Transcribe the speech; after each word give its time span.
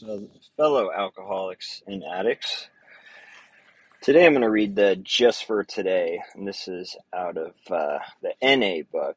So, 0.00 0.28
fellow 0.56 0.92
alcoholics 0.96 1.82
and 1.88 2.04
addicts, 2.04 2.68
today 4.00 4.26
I'm 4.26 4.32
going 4.32 4.42
to 4.42 4.48
read 4.48 4.76
the 4.76 4.94
Just 4.94 5.44
for 5.44 5.64
Today, 5.64 6.20
and 6.36 6.46
this 6.46 6.68
is 6.68 6.96
out 7.12 7.36
of 7.36 7.54
uh, 7.68 7.98
the 8.22 8.32
NA 8.40 8.84
book 8.92 9.16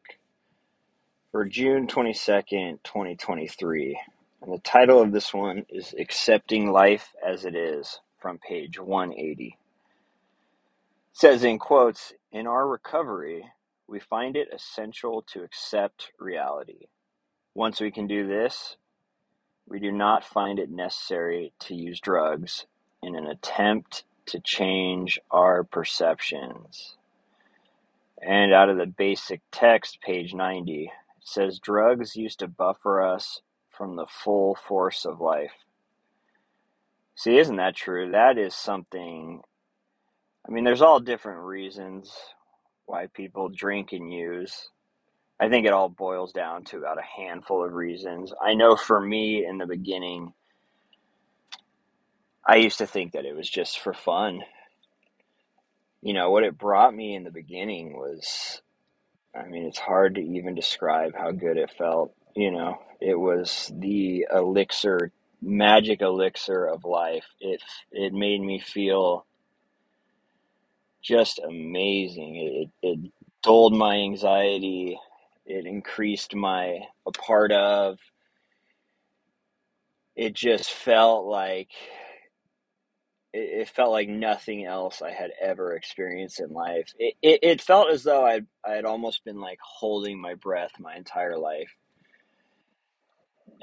for 1.31 1.45
June 1.45 1.85
22nd, 1.85 2.79
2023. 2.83 3.99
And 4.41 4.51
the 4.51 4.57
title 4.57 4.99
of 4.99 5.11
this 5.11 5.31
one 5.31 5.67
is 5.69 5.93
Accepting 5.99 6.71
Life 6.71 7.09
as 7.23 7.45
It 7.45 7.55
Is 7.55 7.99
from 8.17 8.39
page 8.39 8.79
180. 8.79 9.45
It 9.45 9.55
says 11.11 11.43
in 11.43 11.59
quotes, 11.59 12.11
In 12.31 12.47
our 12.47 12.67
recovery, 12.67 13.45
we 13.87 13.99
find 13.99 14.35
it 14.35 14.47
essential 14.51 15.21
to 15.31 15.43
accept 15.43 16.11
reality. 16.19 16.87
Once 17.53 17.79
we 17.79 17.91
can 17.91 18.07
do 18.07 18.25
this, 18.25 18.77
We 19.71 19.79
do 19.79 19.93
not 19.93 20.25
find 20.25 20.59
it 20.59 20.69
necessary 20.69 21.53
to 21.59 21.73
use 21.73 22.01
drugs 22.01 22.65
in 23.01 23.15
an 23.15 23.25
attempt 23.25 24.03
to 24.25 24.41
change 24.41 25.17
our 25.31 25.63
perceptions. 25.63 26.97
And 28.21 28.53
out 28.53 28.67
of 28.67 28.75
the 28.75 28.85
basic 28.85 29.39
text, 29.49 30.01
page 30.01 30.33
90, 30.33 30.83
it 30.83 30.89
says 31.21 31.57
drugs 31.59 32.17
used 32.17 32.39
to 32.39 32.49
buffer 32.49 33.01
us 33.01 33.39
from 33.69 33.95
the 33.95 34.05
full 34.05 34.55
force 34.55 35.05
of 35.05 35.21
life. 35.21 35.63
See, 37.15 37.37
isn't 37.37 37.55
that 37.55 37.77
true? 37.77 38.11
That 38.11 38.37
is 38.37 38.53
something, 38.53 39.39
I 40.45 40.51
mean, 40.51 40.65
there's 40.65 40.81
all 40.81 40.99
different 40.99 41.43
reasons 41.43 42.13
why 42.87 43.07
people 43.07 43.47
drink 43.47 43.93
and 43.93 44.11
use. 44.11 44.69
I 45.41 45.49
think 45.49 45.65
it 45.65 45.73
all 45.73 45.89
boils 45.89 46.33
down 46.33 46.65
to 46.65 46.77
about 46.77 46.99
a 46.99 47.23
handful 47.23 47.65
of 47.65 47.73
reasons. 47.73 48.31
I 48.39 48.53
know 48.53 48.75
for 48.75 49.01
me 49.01 49.43
in 49.43 49.57
the 49.57 49.65
beginning, 49.65 50.33
I 52.45 52.57
used 52.57 52.77
to 52.77 52.85
think 52.87 53.13
that 53.13 53.25
it 53.25 53.35
was 53.35 53.49
just 53.49 53.79
for 53.79 53.91
fun. 53.91 54.41
You 56.03 56.13
know, 56.13 56.29
what 56.29 56.43
it 56.43 56.59
brought 56.59 56.93
me 56.93 57.15
in 57.15 57.23
the 57.23 57.31
beginning 57.31 57.93
was, 57.93 58.61
I 59.35 59.47
mean, 59.47 59.65
it's 59.65 59.79
hard 59.79 60.15
to 60.15 60.21
even 60.21 60.53
describe 60.53 61.15
how 61.15 61.31
good 61.31 61.57
it 61.57 61.71
felt. 61.71 62.13
You 62.35 62.51
know, 62.51 62.79
it 62.99 63.19
was 63.19 63.71
the 63.75 64.27
elixir, 64.31 65.11
magic 65.41 66.01
elixir 66.01 66.65
of 66.67 66.85
life. 66.85 67.25
It 67.39 67.61
it 67.91 68.13
made 68.13 68.41
me 68.41 68.59
feel 68.59 69.25
just 71.01 71.39
amazing. 71.39 72.69
It 72.83 72.87
it 72.87 73.11
dulled 73.41 73.73
my 73.75 73.95
anxiety. 73.95 74.99
It 75.51 75.67
increased 75.67 76.35
my 76.35 76.79
a 77.07 77.11
part 77.13 77.51
of. 77.53 77.99
It 80.15 80.33
just 80.33 80.71
felt 80.71 81.25
like 81.27 81.69
it, 83.33 83.61
it 83.61 83.69
felt 83.69 83.91
like 83.91 84.09
nothing 84.09 84.65
else 84.65 85.01
I 85.01 85.11
had 85.11 85.31
ever 85.41 85.75
experienced 85.75 86.39
in 86.41 86.51
life. 86.51 86.93
It, 86.99 87.15
it, 87.21 87.39
it 87.43 87.61
felt 87.61 87.91
as 87.91 88.03
though 88.03 88.25
I 88.25 88.41
I 88.65 88.73
had 88.73 88.85
almost 88.85 89.25
been 89.25 89.41
like 89.41 89.59
holding 89.63 90.21
my 90.21 90.35
breath 90.35 90.71
my 90.79 90.95
entire 90.95 91.37
life. 91.37 91.71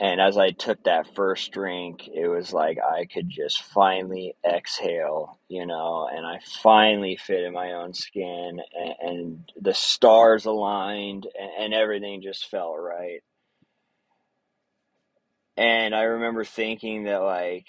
And 0.01 0.21
as 0.21 0.39
I 0.39 0.53
took 0.53 0.85
that 0.85 1.13
first 1.17 1.51
drink, 1.51 2.07
it 2.07 2.29
was 2.29 2.53
like 2.53 2.79
I 2.79 3.07
could 3.07 3.29
just 3.29 3.63
finally 3.63 4.37
exhale, 4.49 5.41
you 5.49 5.67
know, 5.67 6.09
and 6.09 6.25
I 6.25 6.39
finally 6.63 7.17
fit 7.17 7.43
in 7.43 7.53
my 7.53 7.73
own 7.73 7.95
skin, 7.95 8.61
and, 8.75 8.95
and 9.01 9.53
the 9.61 9.75
stars 9.75 10.45
aligned, 10.45 11.27
and, 11.37 11.51
and 11.65 11.75
everything 11.75 12.23
just 12.23 12.49
felt 12.49 12.77
right. 12.79 13.23
And 15.57 15.97
I 15.97 16.03
remember 16.03 16.45
thinking 16.45 17.05
that, 17.05 17.19
like, 17.19 17.67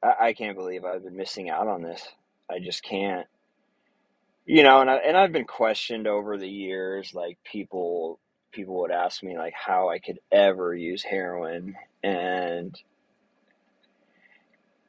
I, 0.00 0.28
I 0.28 0.32
can't 0.32 0.56
believe 0.56 0.84
I've 0.84 1.02
been 1.02 1.16
missing 1.16 1.50
out 1.50 1.66
on 1.66 1.82
this. 1.82 2.06
I 2.48 2.60
just 2.60 2.84
can't. 2.84 3.26
You 4.46 4.62
know, 4.62 4.80
and 4.80 4.88
I 4.88 4.96
and 4.98 5.16
I've 5.16 5.32
been 5.32 5.44
questioned 5.44 6.06
over 6.06 6.38
the 6.38 6.48
years, 6.48 7.12
like 7.14 7.38
people 7.44 8.20
people 8.52 8.80
would 8.80 8.90
ask 8.90 9.22
me 9.22 9.36
like 9.36 9.54
how 9.54 9.88
I 9.90 9.98
could 9.98 10.18
ever 10.32 10.74
use 10.74 11.02
heroin 11.02 11.76
and 12.02 12.76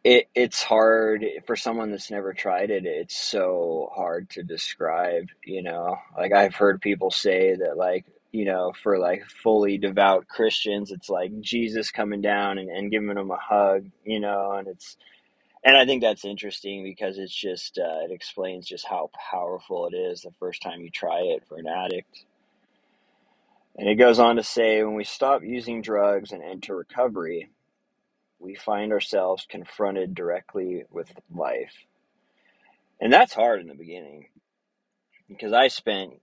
it 0.03 0.27
it's 0.33 0.63
hard 0.63 1.25
for 1.45 1.55
someone 1.55 1.91
that's 1.91 2.11
never 2.11 2.33
tried 2.33 2.71
it, 2.71 2.85
it's 2.85 3.15
so 3.15 3.91
hard 3.95 4.29
to 4.31 4.43
describe, 4.43 5.27
you 5.45 5.61
know. 5.61 5.97
Like 6.17 6.33
I've 6.33 6.55
heard 6.55 6.81
people 6.81 7.11
say 7.11 7.55
that 7.55 7.77
like, 7.77 8.05
you 8.31 8.45
know, 8.45 8.73
for 8.81 8.97
like 8.97 9.25
fully 9.43 9.77
devout 9.77 10.27
Christians, 10.27 10.91
it's 10.91 11.09
like 11.09 11.39
Jesus 11.41 11.91
coming 11.91 12.21
down 12.21 12.57
and, 12.57 12.69
and 12.69 12.91
giving 12.91 13.13
them 13.13 13.31
a 13.31 13.37
hug, 13.37 13.85
you 14.03 14.19
know, 14.19 14.53
and 14.53 14.67
it's 14.67 14.97
and 15.63 15.77
I 15.77 15.85
think 15.85 16.01
that's 16.01 16.25
interesting 16.25 16.83
because 16.83 17.19
it's 17.19 17.35
just 17.35 17.77
uh, 17.77 18.05
it 18.05 18.11
explains 18.11 18.67
just 18.67 18.87
how 18.87 19.11
powerful 19.31 19.87
it 19.87 19.95
is 19.95 20.21
the 20.21 20.31
first 20.39 20.63
time 20.63 20.81
you 20.81 20.89
try 20.89 21.19
it 21.21 21.43
for 21.47 21.57
an 21.59 21.67
addict. 21.67 22.25
And 23.77 23.87
it 23.87 23.95
goes 23.95 24.19
on 24.19 24.35
to 24.35 24.43
say 24.43 24.83
when 24.83 24.95
we 24.95 25.03
stop 25.03 25.43
using 25.43 25.81
drugs 25.81 26.31
and 26.31 26.43
enter 26.43 26.75
recovery, 26.75 27.49
we 28.39 28.55
find 28.55 28.91
ourselves 28.91 29.45
confronted 29.49 30.13
directly 30.13 30.83
with 30.91 31.11
life. 31.33 31.85
And 32.99 33.11
that's 33.11 33.33
hard 33.33 33.61
in 33.61 33.67
the 33.67 33.75
beginning 33.75 34.27
because 35.27 35.53
I 35.53 35.69
spent 35.69 36.13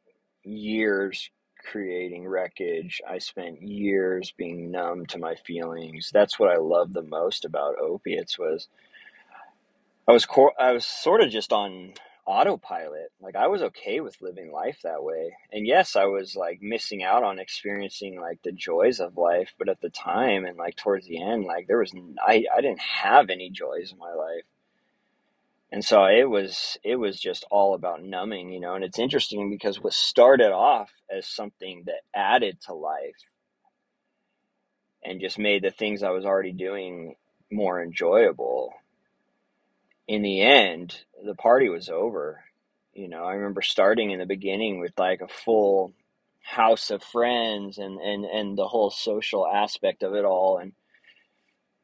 years 0.44 1.30
creating 1.70 2.26
wreckage. 2.26 3.00
I 3.08 3.18
spent 3.18 3.62
years 3.62 4.32
being 4.36 4.70
numb 4.70 5.06
to 5.06 5.18
my 5.18 5.34
feelings. 5.34 6.10
That's 6.12 6.38
what 6.38 6.50
I 6.50 6.56
loved 6.56 6.94
the 6.94 7.02
most 7.02 7.44
about 7.44 7.78
opiates 7.78 8.38
was 8.38 8.68
I 10.06 10.12
was 10.12 10.24
cor- 10.24 10.54
I 10.58 10.72
was 10.72 10.86
sort 10.86 11.22
of 11.22 11.30
just 11.30 11.52
on 11.52 11.94
autopilot. 12.28 13.10
Like 13.20 13.36
I 13.36 13.46
was 13.46 13.62
okay 13.62 14.00
with 14.00 14.20
living 14.20 14.52
life 14.52 14.80
that 14.84 15.02
way. 15.02 15.34
And 15.50 15.66
yes, 15.66 15.96
I 15.96 16.04
was 16.04 16.36
like 16.36 16.60
missing 16.60 17.02
out 17.02 17.24
on 17.24 17.38
experiencing 17.38 18.20
like 18.20 18.42
the 18.44 18.52
joys 18.52 19.00
of 19.00 19.16
life, 19.16 19.54
but 19.58 19.70
at 19.70 19.80
the 19.80 19.88
time 19.88 20.44
and 20.44 20.58
like 20.58 20.76
towards 20.76 21.06
the 21.06 21.22
end, 21.22 21.46
like 21.46 21.66
there 21.66 21.78
was 21.78 21.92
I 22.20 22.44
I 22.54 22.60
didn't 22.60 22.80
have 22.80 23.30
any 23.30 23.48
joys 23.48 23.92
in 23.92 23.98
my 23.98 24.12
life. 24.12 24.44
And 25.72 25.82
so 25.82 26.04
it 26.04 26.28
was 26.28 26.76
it 26.84 26.96
was 26.96 27.18
just 27.18 27.46
all 27.50 27.74
about 27.74 28.04
numbing, 28.04 28.52
you 28.52 28.60
know. 28.60 28.74
And 28.74 28.84
it's 28.84 28.98
interesting 28.98 29.48
because 29.48 29.82
what 29.82 29.94
started 29.94 30.52
off 30.52 30.90
as 31.10 31.26
something 31.26 31.84
that 31.86 32.02
added 32.14 32.60
to 32.66 32.74
life 32.74 33.24
and 35.02 35.20
just 35.20 35.38
made 35.38 35.62
the 35.62 35.70
things 35.70 36.02
I 36.02 36.10
was 36.10 36.26
already 36.26 36.52
doing 36.52 37.14
more 37.50 37.82
enjoyable 37.82 38.74
in 40.08 40.22
the 40.22 40.42
end, 40.42 41.04
the 41.24 41.36
party 41.36 41.68
was 41.68 41.90
over. 41.90 42.42
You 42.94 43.08
know, 43.08 43.24
I 43.24 43.34
remember 43.34 43.62
starting 43.62 44.10
in 44.10 44.18
the 44.18 44.26
beginning 44.26 44.80
with 44.80 44.92
like 44.98 45.20
a 45.20 45.28
full 45.28 45.92
house 46.42 46.90
of 46.90 47.02
friends 47.02 47.78
and 47.78 48.00
and 48.00 48.24
and 48.24 48.56
the 48.56 48.66
whole 48.66 48.90
social 48.90 49.46
aspect 49.46 50.02
of 50.02 50.14
it 50.14 50.24
all 50.24 50.58
and 50.58 50.72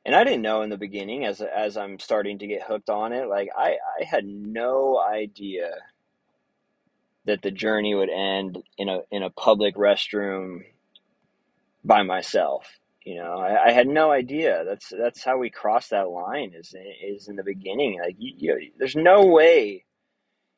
and 0.06 0.14
I 0.14 0.24
didn't 0.24 0.42
know 0.42 0.62
in 0.62 0.70
the 0.70 0.78
beginning 0.78 1.26
as 1.26 1.42
as 1.42 1.76
I'm 1.76 1.98
starting 1.98 2.38
to 2.38 2.46
get 2.46 2.62
hooked 2.62 2.88
on 2.88 3.12
it 3.12 3.28
like 3.28 3.50
I 3.56 3.76
I 4.00 4.04
had 4.04 4.24
no 4.24 4.98
idea 4.98 5.70
that 7.26 7.42
the 7.42 7.50
journey 7.50 7.94
would 7.94 8.08
end 8.08 8.62
in 8.78 8.88
a 8.88 9.00
in 9.10 9.22
a 9.22 9.30
public 9.30 9.76
restroom 9.76 10.64
by 11.84 12.02
myself 12.02 12.66
you 13.04 13.16
know 13.16 13.38
I, 13.38 13.68
I 13.68 13.72
had 13.72 13.88
no 13.88 14.10
idea 14.10 14.64
that's 14.66 14.92
that's 14.98 15.24
how 15.24 15.38
we 15.38 15.50
cross 15.50 15.88
that 15.88 16.08
line 16.08 16.52
is 16.54 16.74
is 17.06 17.28
in 17.28 17.36
the 17.36 17.44
beginning 17.44 18.00
like 18.02 18.16
you, 18.18 18.34
you 18.36 18.72
there's 18.78 18.96
no 18.96 19.26
way 19.26 19.84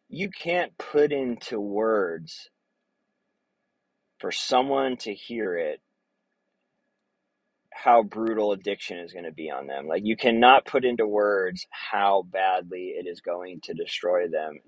you 0.09 0.31
can't 0.31 0.77
put 0.79 1.13
into 1.13 1.61
words 1.61 2.51
for 4.21 4.33
someone 4.33 4.97
to 4.99 5.15
hear 5.15 5.57
it 5.57 5.81
how 7.73 8.03
brutal 8.03 8.53
addiction 8.53 8.99
is 8.99 9.13
going 9.13 9.25
to 9.27 9.33
be 9.33 9.51
on 9.51 9.67
them. 9.67 9.87
Like 9.87 10.03
you 10.05 10.17
cannot 10.17 10.65
put 10.65 10.85
into 10.85 11.07
words 11.07 11.67
how 11.71 12.25
badly 12.31 12.95
it 12.99 13.07
is 13.07 13.21
going 13.21 13.61
to 13.65 13.75
destroy 13.75 14.29
them 14.29 14.59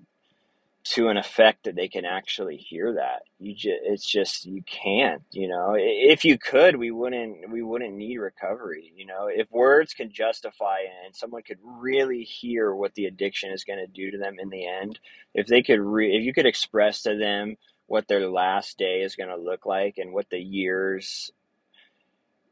to 0.89 1.09
an 1.09 1.17
effect 1.17 1.65
that 1.65 1.75
they 1.75 1.87
can 1.87 2.03
actually 2.03 2.57
hear 2.57 2.93
that. 2.93 3.21
You 3.37 3.53
just 3.53 3.77
it's 3.83 4.05
just 4.07 4.45
you 4.45 4.63
can't, 4.63 5.21
you 5.31 5.47
know. 5.47 5.75
If 5.77 6.25
you 6.25 6.39
could, 6.39 6.77
we 6.77 6.89
wouldn't 6.89 7.51
we 7.51 7.61
wouldn't 7.61 7.93
need 7.93 8.17
recovery, 8.17 8.91
you 8.95 9.05
know. 9.05 9.27
If 9.27 9.51
words 9.51 9.93
can 9.93 10.11
justify 10.11 10.79
and 11.05 11.15
someone 11.15 11.43
could 11.43 11.59
really 11.63 12.23
hear 12.23 12.73
what 12.73 12.95
the 12.95 13.05
addiction 13.05 13.51
is 13.51 13.63
going 13.65 13.79
to 13.79 13.87
do 13.87 14.09
to 14.11 14.17
them 14.17 14.37
in 14.39 14.49
the 14.49 14.67
end, 14.67 14.99
if 15.35 15.45
they 15.45 15.61
could 15.61 15.79
re- 15.79 16.15
if 16.17 16.23
you 16.23 16.33
could 16.33 16.47
express 16.47 17.03
to 17.03 17.15
them 17.15 17.57
what 17.85 18.07
their 18.07 18.27
last 18.27 18.79
day 18.79 19.01
is 19.01 19.15
going 19.15 19.29
to 19.29 19.37
look 19.37 19.67
like 19.67 19.99
and 19.99 20.11
what 20.11 20.29
the 20.31 20.39
years 20.39 21.31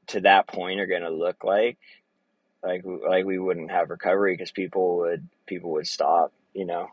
to 0.08 0.22
that 0.22 0.48
point 0.48 0.80
are 0.80 0.88
going 0.88 1.02
to 1.02 1.10
look 1.10 1.44
like, 1.44 1.80
like 2.64 2.84
like 2.86 3.26
we 3.26 3.40
wouldn't 3.40 3.72
have 3.72 3.90
recovery 3.90 4.34
because 4.36 4.52
people 4.52 4.98
would 4.98 5.28
people 5.48 5.72
would 5.72 5.88
stop, 5.88 6.34
you 6.54 6.66
know. 6.66 6.90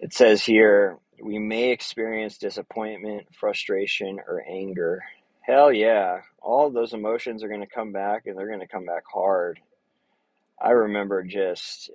It 0.00 0.12
says 0.12 0.44
here, 0.44 0.98
we 1.22 1.38
may 1.38 1.70
experience 1.70 2.38
disappointment, 2.38 3.26
frustration, 3.34 4.18
or 4.26 4.44
anger 4.48 5.02
Hell 5.46 5.72
yeah. 5.72 6.20
All 6.40 6.70
those 6.70 6.94
emotions 6.94 7.42
are 7.44 7.48
going 7.48 7.60
to 7.60 7.66
come 7.66 7.92
back 7.92 8.26
and 8.26 8.36
they're 8.36 8.48
going 8.48 8.60
to 8.60 8.66
come 8.66 8.86
back 8.86 9.02
hard. 9.12 9.60
I 10.60 10.70
remember 10.70 11.22
just, 11.22 11.90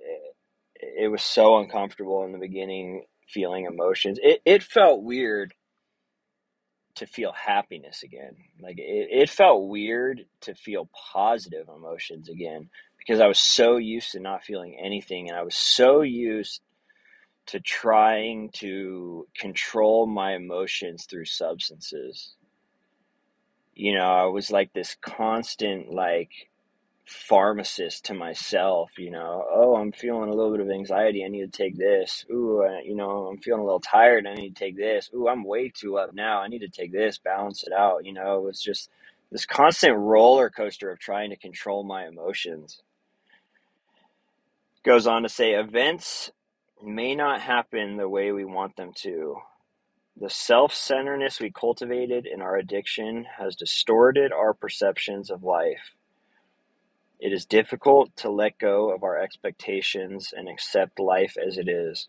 it, 0.76 1.04
it 1.04 1.08
was 1.08 1.22
so 1.22 1.58
uncomfortable 1.58 2.24
in 2.24 2.32
the 2.32 2.38
beginning 2.38 3.06
feeling 3.28 3.64
emotions. 3.64 4.20
It, 4.22 4.40
it 4.44 4.62
felt 4.62 5.02
weird 5.02 5.52
to 6.96 7.06
feel 7.06 7.32
happiness 7.32 8.04
again. 8.04 8.36
Like 8.62 8.78
it, 8.78 9.08
it 9.10 9.30
felt 9.30 9.66
weird 9.66 10.26
to 10.42 10.54
feel 10.54 10.88
positive 11.12 11.68
emotions 11.68 12.28
again 12.28 12.70
because 12.98 13.20
I 13.20 13.26
was 13.26 13.40
so 13.40 13.78
used 13.78 14.12
to 14.12 14.20
not 14.20 14.44
feeling 14.44 14.78
anything 14.80 15.28
and 15.28 15.36
I 15.36 15.42
was 15.42 15.56
so 15.56 16.02
used 16.02 16.60
to 17.50 17.60
trying 17.60 18.50
to 18.54 19.26
control 19.36 20.06
my 20.06 20.34
emotions 20.34 21.06
through 21.06 21.26
substances. 21.26 22.34
You 23.74 23.94
know, 23.94 24.06
I 24.06 24.24
was 24.26 24.50
like 24.50 24.72
this 24.72 24.96
constant 25.00 25.92
like 25.92 26.30
pharmacist 27.06 28.04
to 28.06 28.14
myself, 28.14 28.92
you 28.98 29.10
know, 29.10 29.44
oh, 29.52 29.76
I'm 29.76 29.92
feeling 29.92 30.30
a 30.30 30.34
little 30.34 30.52
bit 30.52 30.60
of 30.60 30.70
anxiety. 30.70 31.24
I 31.24 31.28
need 31.28 31.52
to 31.52 31.58
take 31.58 31.76
this. 31.76 32.24
Ooh, 32.30 32.62
uh, 32.62 32.80
you 32.84 32.94
know, 32.94 33.26
I'm 33.26 33.38
feeling 33.38 33.62
a 33.62 33.64
little 33.64 33.80
tired. 33.80 34.26
I 34.26 34.34
need 34.34 34.54
to 34.56 34.64
take 34.64 34.76
this. 34.76 35.10
Ooh, 35.14 35.28
I'm 35.28 35.44
way 35.44 35.70
too 35.70 35.98
up 35.98 36.14
now. 36.14 36.40
I 36.40 36.48
need 36.48 36.60
to 36.60 36.68
take 36.68 36.92
this, 36.92 37.18
balance 37.18 37.64
it 37.64 37.72
out. 37.72 38.04
You 38.04 38.12
know, 38.12 38.38
it 38.38 38.44
was 38.44 38.60
just 38.60 38.90
this 39.32 39.46
constant 39.46 39.96
roller 39.96 40.50
coaster 40.50 40.90
of 40.90 41.00
trying 41.00 41.30
to 41.30 41.36
control 41.36 41.82
my 41.84 42.06
emotions. 42.06 42.82
Goes 44.84 45.06
on 45.06 45.24
to 45.24 45.28
say, 45.28 45.54
events 45.54 46.30
may 46.82 47.14
not 47.14 47.40
happen 47.40 47.96
the 47.96 48.08
way 48.08 48.32
we 48.32 48.44
want 48.44 48.76
them 48.76 48.92
to. 49.02 49.36
The 50.20 50.30
self 50.30 50.74
centeredness 50.74 51.40
we 51.40 51.50
cultivated 51.50 52.26
in 52.26 52.42
our 52.42 52.56
addiction 52.56 53.26
has 53.38 53.56
distorted 53.56 54.32
our 54.32 54.54
perceptions 54.54 55.30
of 55.30 55.42
life. 55.42 55.94
It 57.20 57.32
is 57.32 57.44
difficult 57.46 58.16
to 58.16 58.30
let 58.30 58.58
go 58.58 58.94
of 58.94 59.02
our 59.02 59.18
expectations 59.18 60.32
and 60.36 60.48
accept 60.48 60.98
life 60.98 61.36
as 61.44 61.58
it 61.58 61.68
is. 61.68 62.08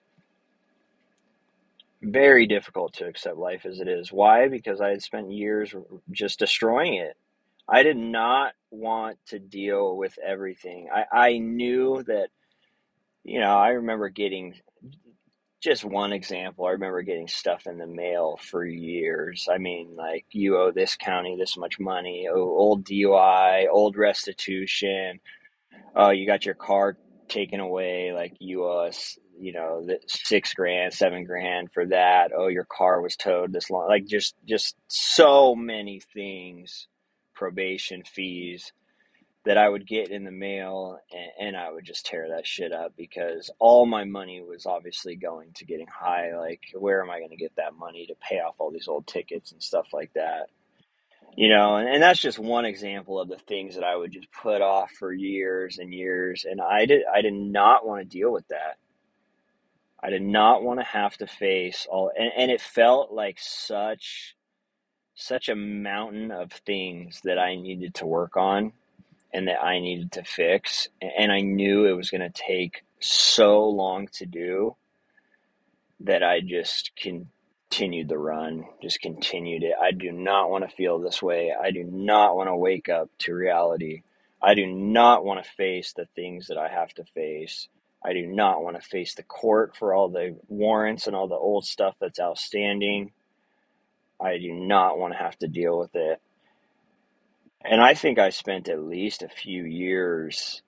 Very 2.01 2.47
difficult 2.47 2.93
to 2.93 3.05
accept 3.05 3.37
life 3.37 3.65
as 3.65 3.79
it 3.79 3.87
is. 3.87 4.11
Why? 4.11 4.47
Because 4.47 4.81
I 4.81 4.89
had 4.89 5.03
spent 5.03 5.31
years 5.31 5.75
just 6.11 6.39
destroying 6.39 6.95
it. 6.95 7.15
I 7.67 7.83
did 7.83 7.97
not 7.97 8.53
want 8.71 9.17
to 9.27 9.39
deal 9.39 9.95
with 9.95 10.17
everything. 10.25 10.89
I, 10.93 11.05
I 11.11 11.37
knew 11.37 12.03
that, 12.07 12.29
you 13.23 13.39
know, 13.39 13.55
I 13.55 13.69
remember 13.69 14.09
getting 14.09 14.55
just 15.61 15.85
one 15.85 16.11
example. 16.11 16.65
I 16.65 16.71
remember 16.71 17.03
getting 17.03 17.27
stuff 17.27 17.67
in 17.67 17.77
the 17.77 17.87
mail 17.87 18.39
for 18.41 18.65
years. 18.65 19.47
I 19.51 19.59
mean, 19.59 19.95
like, 19.95 20.25
you 20.31 20.57
owe 20.57 20.71
this 20.71 20.95
county 20.95 21.35
this 21.37 21.55
much 21.55 21.79
money, 21.79 22.27
oh, 22.29 22.39
old 22.39 22.83
DUI, 22.83 23.67
old 23.71 23.95
restitution. 23.95 25.19
Oh, 25.95 26.09
you 26.09 26.25
got 26.25 26.45
your 26.45 26.55
car 26.55 26.97
taken 27.29 27.59
away, 27.59 28.11
like 28.11 28.33
you 28.39 28.65
owe 28.65 28.87
us, 28.87 29.19
you 29.39 29.53
know, 29.53 29.87
six 30.07 30.53
grand, 30.53 30.93
seven 30.93 31.25
grand 31.25 31.71
for 31.71 31.85
that. 31.87 32.31
Oh, 32.35 32.47
your 32.47 32.65
car 32.65 33.01
was 33.01 33.15
towed 33.15 33.53
this 33.53 33.69
long. 33.69 33.87
Like, 33.87 34.07
just, 34.07 34.35
just 34.47 34.75
so 34.87 35.53
many 35.53 36.01
things, 36.13 36.87
probation 37.35 38.03
fees 38.03 38.73
that 39.43 39.57
I 39.57 39.67
would 39.67 39.87
get 39.87 40.11
in 40.11 40.23
the 40.23 40.31
mail 40.31 40.99
and, 41.11 41.47
and, 41.47 41.57
I 41.57 41.71
would 41.71 41.83
just 41.83 42.05
tear 42.05 42.29
that 42.29 42.45
shit 42.45 42.71
up 42.71 42.93
because 42.95 43.49
all 43.57 43.87
my 43.87 44.03
money 44.03 44.41
was 44.41 44.67
obviously 44.67 45.15
going 45.15 45.51
to 45.55 45.65
getting 45.65 45.87
high. 45.87 46.37
Like, 46.37 46.61
where 46.75 47.01
am 47.01 47.09
I 47.09 47.17
going 47.17 47.31
to 47.31 47.37
get 47.37 47.55
that 47.55 47.75
money 47.75 48.05
to 48.05 48.15
pay 48.21 48.39
off 48.39 48.55
all 48.59 48.71
these 48.71 48.87
old 48.87 49.07
tickets 49.07 49.51
and 49.51 49.61
stuff 49.61 49.87
like 49.93 50.13
that? 50.13 50.49
You 51.35 51.49
know, 51.49 51.77
and, 51.77 51.89
and 51.89 52.03
that's 52.03 52.19
just 52.19 52.37
one 52.37 52.65
example 52.65 53.19
of 53.19 53.29
the 53.29 53.37
things 53.37 53.75
that 53.75 53.83
I 53.83 53.95
would 53.95 54.11
just 54.11 54.31
put 54.31 54.61
off 54.61 54.91
for 54.91 55.11
years 55.11 55.79
and 55.79 55.93
years. 55.93 56.45
And 56.47 56.61
I 56.61 56.85
did, 56.85 57.01
I 57.11 57.21
did 57.21 57.33
not 57.33 57.87
want 57.87 58.01
to 58.01 58.17
deal 58.17 58.31
with 58.31 58.47
that. 58.49 58.77
I 60.03 60.09
did 60.11 60.23
not 60.23 60.61
want 60.61 60.79
to 60.79 60.85
have 60.85 61.15
to 61.17 61.27
face 61.27 61.87
all, 61.89 62.11
and, 62.17 62.31
and 62.35 62.51
it 62.51 62.61
felt 62.61 63.11
like 63.11 63.37
such, 63.39 64.35
such 65.15 65.49
a 65.49 65.55
mountain 65.55 66.31
of 66.31 66.51
things 66.51 67.21
that 67.23 67.39
I 67.39 67.55
needed 67.55 67.95
to 67.95 68.05
work 68.05 68.35
on 68.35 68.73
and 69.33 69.47
that 69.47 69.63
I 69.63 69.79
needed 69.79 70.13
to 70.13 70.23
fix. 70.23 70.87
And 71.01 71.31
I 71.31 71.41
knew 71.41 71.85
it 71.85 71.93
was 71.93 72.09
going 72.09 72.21
to 72.21 72.29
take 72.29 72.83
so 72.99 73.67
long 73.69 74.07
to 74.13 74.25
do 74.25 74.75
that 76.01 76.23
I 76.23 76.41
just 76.41 76.91
continued 76.95 78.09
the 78.09 78.17
run, 78.17 78.65
just 78.81 79.01
continued 79.01 79.63
it. 79.63 79.73
I 79.79 79.91
do 79.91 80.11
not 80.11 80.49
want 80.49 80.69
to 80.69 80.75
feel 80.75 80.99
this 80.99 81.21
way. 81.21 81.53
I 81.59 81.71
do 81.71 81.83
not 81.83 82.35
want 82.35 82.49
to 82.49 82.55
wake 82.55 82.89
up 82.89 83.09
to 83.19 83.33
reality. 83.33 84.01
I 84.41 84.55
do 84.55 84.65
not 84.65 85.23
want 85.23 85.43
to 85.43 85.51
face 85.51 85.93
the 85.93 86.07
things 86.15 86.47
that 86.47 86.57
I 86.57 86.67
have 86.67 86.93
to 86.95 87.03
face. 87.13 87.67
I 88.03 88.13
do 88.13 88.25
not 88.25 88.63
want 88.63 88.81
to 88.81 88.87
face 88.87 89.13
the 89.13 89.23
court 89.23 89.75
for 89.77 89.93
all 89.93 90.09
the 90.09 90.35
warrants 90.47 91.05
and 91.05 91.15
all 91.15 91.27
the 91.27 91.35
old 91.35 91.65
stuff 91.65 91.95
that's 92.01 92.19
outstanding. 92.19 93.11
I 94.19 94.39
do 94.39 94.51
not 94.51 94.97
want 94.97 95.13
to 95.13 95.19
have 95.19 95.37
to 95.39 95.47
deal 95.47 95.77
with 95.77 95.95
it. 95.95 96.19
And 97.63 97.81
I 97.81 97.93
think 97.93 98.17
I 98.17 98.29
spent 98.29 98.69
at 98.69 98.81
least 98.81 99.21
a 99.21 99.29
few 99.29 99.63
years 99.63 100.61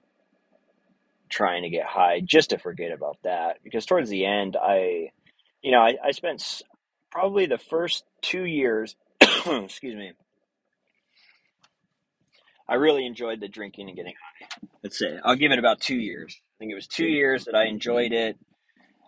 trying 1.30 1.64
to 1.64 1.70
get 1.70 1.86
high 1.86 2.22
just 2.24 2.52
to 2.52 2.60
forget 2.60 2.92
about 2.92 3.18
that. 3.24 3.58
Because 3.64 3.86
towards 3.86 4.10
the 4.10 4.26
end, 4.26 4.56
I, 4.62 5.12
you 5.62 5.72
know, 5.72 5.82
I, 5.82 5.96
I 6.04 6.12
spent 6.12 6.62
probably 7.12 7.46
the 7.48 7.58
first 7.58 8.04
two 8.22 8.46
years, 8.46 8.96
excuse 9.22 9.96
me, 9.96 10.14
I 12.68 12.76
really 12.76 13.06
enjoyed 13.06 13.40
the 13.40 13.48
drinking 13.48 13.90
and 13.90 13.98
getting 13.98 14.14
high. 14.14 14.68
Let's 14.84 14.98
say 14.98 15.20
I'll 15.24 15.36
give 15.36 15.52
it 15.52 15.60
about 15.60 15.82
two 15.82 15.98
years. 16.00 16.40
I 16.40 16.56
think 16.60 16.72
it 16.72 16.76
was 16.76 16.88
two 16.88 17.08
years 17.08 17.46
that 17.46 17.56
I 17.56 17.66
enjoyed 17.66 18.14
it. 18.14 18.38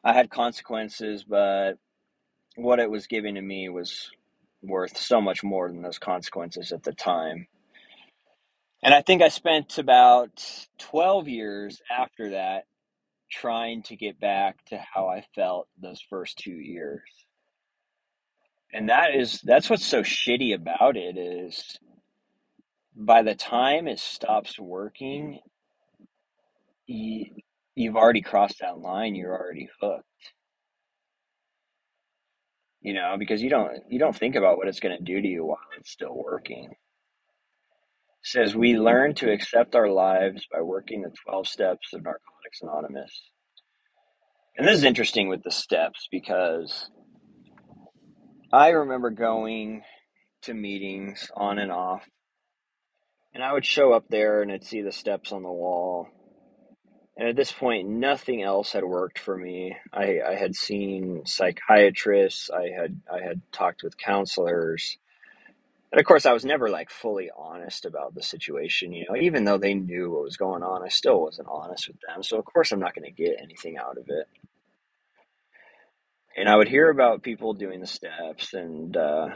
I 0.04 0.14
had 0.14 0.30
consequences, 0.30 1.24
but 1.24 1.74
what 2.56 2.80
it 2.80 2.90
was 2.90 3.08
giving 3.08 3.36
to 3.36 3.42
me 3.42 3.70
was 3.70 4.12
worth 4.62 4.98
so 4.98 5.22
much 5.22 5.44
more 5.44 5.70
than 5.70 5.82
those 5.82 6.00
consequences 6.00 6.72
at 6.72 6.84
the 6.84 6.94
time. 6.94 7.48
And 8.86 8.94
I 8.94 9.02
think 9.02 9.24
I 9.24 9.30
spent 9.30 9.80
about 9.80 10.46
12 10.78 11.28
years 11.28 11.82
after 11.90 12.30
that 12.30 12.66
trying 13.32 13.82
to 13.82 13.96
get 13.96 14.20
back 14.20 14.64
to 14.66 14.78
how 14.78 15.08
I 15.08 15.26
felt 15.34 15.68
those 15.82 16.00
first 16.08 16.38
two 16.38 16.52
years. 16.52 17.02
And 18.72 18.90
that 18.90 19.16
is 19.16 19.42
that's 19.42 19.72
what's 19.72 19.84
so 19.84 20.04
shitty 20.04 20.54
about 20.54 20.98
it 20.98 21.18
is 21.18 21.80
by 22.96 23.24
the 23.24 23.34
time 23.34 23.88
it 23.88 23.98
stops 23.98 24.60
working, 24.60 25.40
you, 26.86 27.26
you've 27.74 27.96
already 27.96 28.22
crossed 28.22 28.60
that 28.60 28.78
line, 28.78 29.16
you're 29.16 29.36
already 29.36 29.68
hooked. 29.82 30.06
You 32.82 32.94
know, 32.94 33.16
because 33.18 33.42
you 33.42 33.50
don't 33.50 33.82
you 33.90 33.98
don't 33.98 34.16
think 34.16 34.36
about 34.36 34.58
what 34.58 34.68
it's 34.68 34.80
going 34.80 34.96
to 34.96 35.04
do 35.04 35.20
to 35.20 35.28
you 35.28 35.44
while 35.44 35.58
it's 35.76 35.90
still 35.90 36.14
working 36.16 36.76
says 38.26 38.56
we 38.56 38.76
learn 38.76 39.14
to 39.14 39.32
accept 39.32 39.76
our 39.76 39.88
lives 39.88 40.48
by 40.52 40.60
working 40.60 41.04
the 41.04 41.14
12 41.30 41.48
steps 41.48 41.94
of 41.94 42.04
Narcotics 42.04 42.60
Anonymous. 42.64 43.22
And 44.58 44.68
this 44.68 44.78
is 44.78 44.84
interesting 44.84 45.30
with 45.30 45.44
the 45.44 45.52
steps 45.52 46.08
because 46.10 46.90
I 48.52 48.70
remember 48.70 49.12
going 49.12 49.84
to 50.42 50.56
meetings 50.56 51.30
on 51.38 51.60
and 51.60 51.72
off, 51.72 52.04
and 53.36 53.44
I 53.44 53.54
would 53.54 53.66
show 53.66 53.94
up 53.94 54.06
there 54.10 54.42
and 54.42 54.52
I'd 54.52 54.64
see 54.64 54.82
the 54.82 54.92
steps 54.92 55.32
on 55.32 55.44
the 55.44 55.52
wall. 55.52 56.08
And 57.18 57.30
at 57.30 57.36
this 57.36 57.52
point, 57.52 57.88
nothing 57.88 58.42
else 58.42 58.72
had 58.72 58.84
worked 58.84 59.20
for 59.20 59.38
me. 59.38 59.76
I, 59.94 60.20
I 60.28 60.36
had 60.36 60.56
seen 60.56 61.22
psychiatrists, 61.26 62.50
I 62.50 62.70
had 62.70 63.02
I 63.12 63.24
had 63.24 63.42
talked 63.52 63.84
with 63.84 63.98
counselors, 63.98 64.98
and 65.96 66.02
of 66.02 66.06
course, 66.08 66.26
I 66.26 66.34
was 66.34 66.44
never 66.44 66.70
like 66.70 66.90
fully 66.90 67.30
honest 67.38 67.86
about 67.86 68.16
the 68.16 68.22
situation. 68.22 68.92
You 68.92 69.06
know, 69.08 69.16
even 69.16 69.46
though 69.46 69.58
they 69.58 69.74
knew 69.74 70.12
what 70.12 70.24
was 70.24 70.36
going 70.36 70.62
on, 70.62 70.84
I 70.84 70.90
still 70.90 71.22
wasn't 71.22 71.48
honest 71.50 71.88
with 71.88 71.96
them. 72.06 72.22
So 72.22 72.38
of 72.38 72.44
course, 72.44 72.74
I'm 72.74 72.82
not 72.82 72.94
going 72.94 73.06
to 73.06 73.12
get 73.12 73.38
anything 73.42 73.78
out 73.78 73.98
of 73.98 74.04
it. 74.10 74.28
And 76.36 76.50
I 76.50 76.58
would 76.58 76.68
hear 76.68 76.90
about 76.90 77.24
people 77.24 77.54
doing 77.54 77.80
the 77.80 77.88
steps, 77.88 78.54
and 78.54 78.98
uh, 78.98 79.30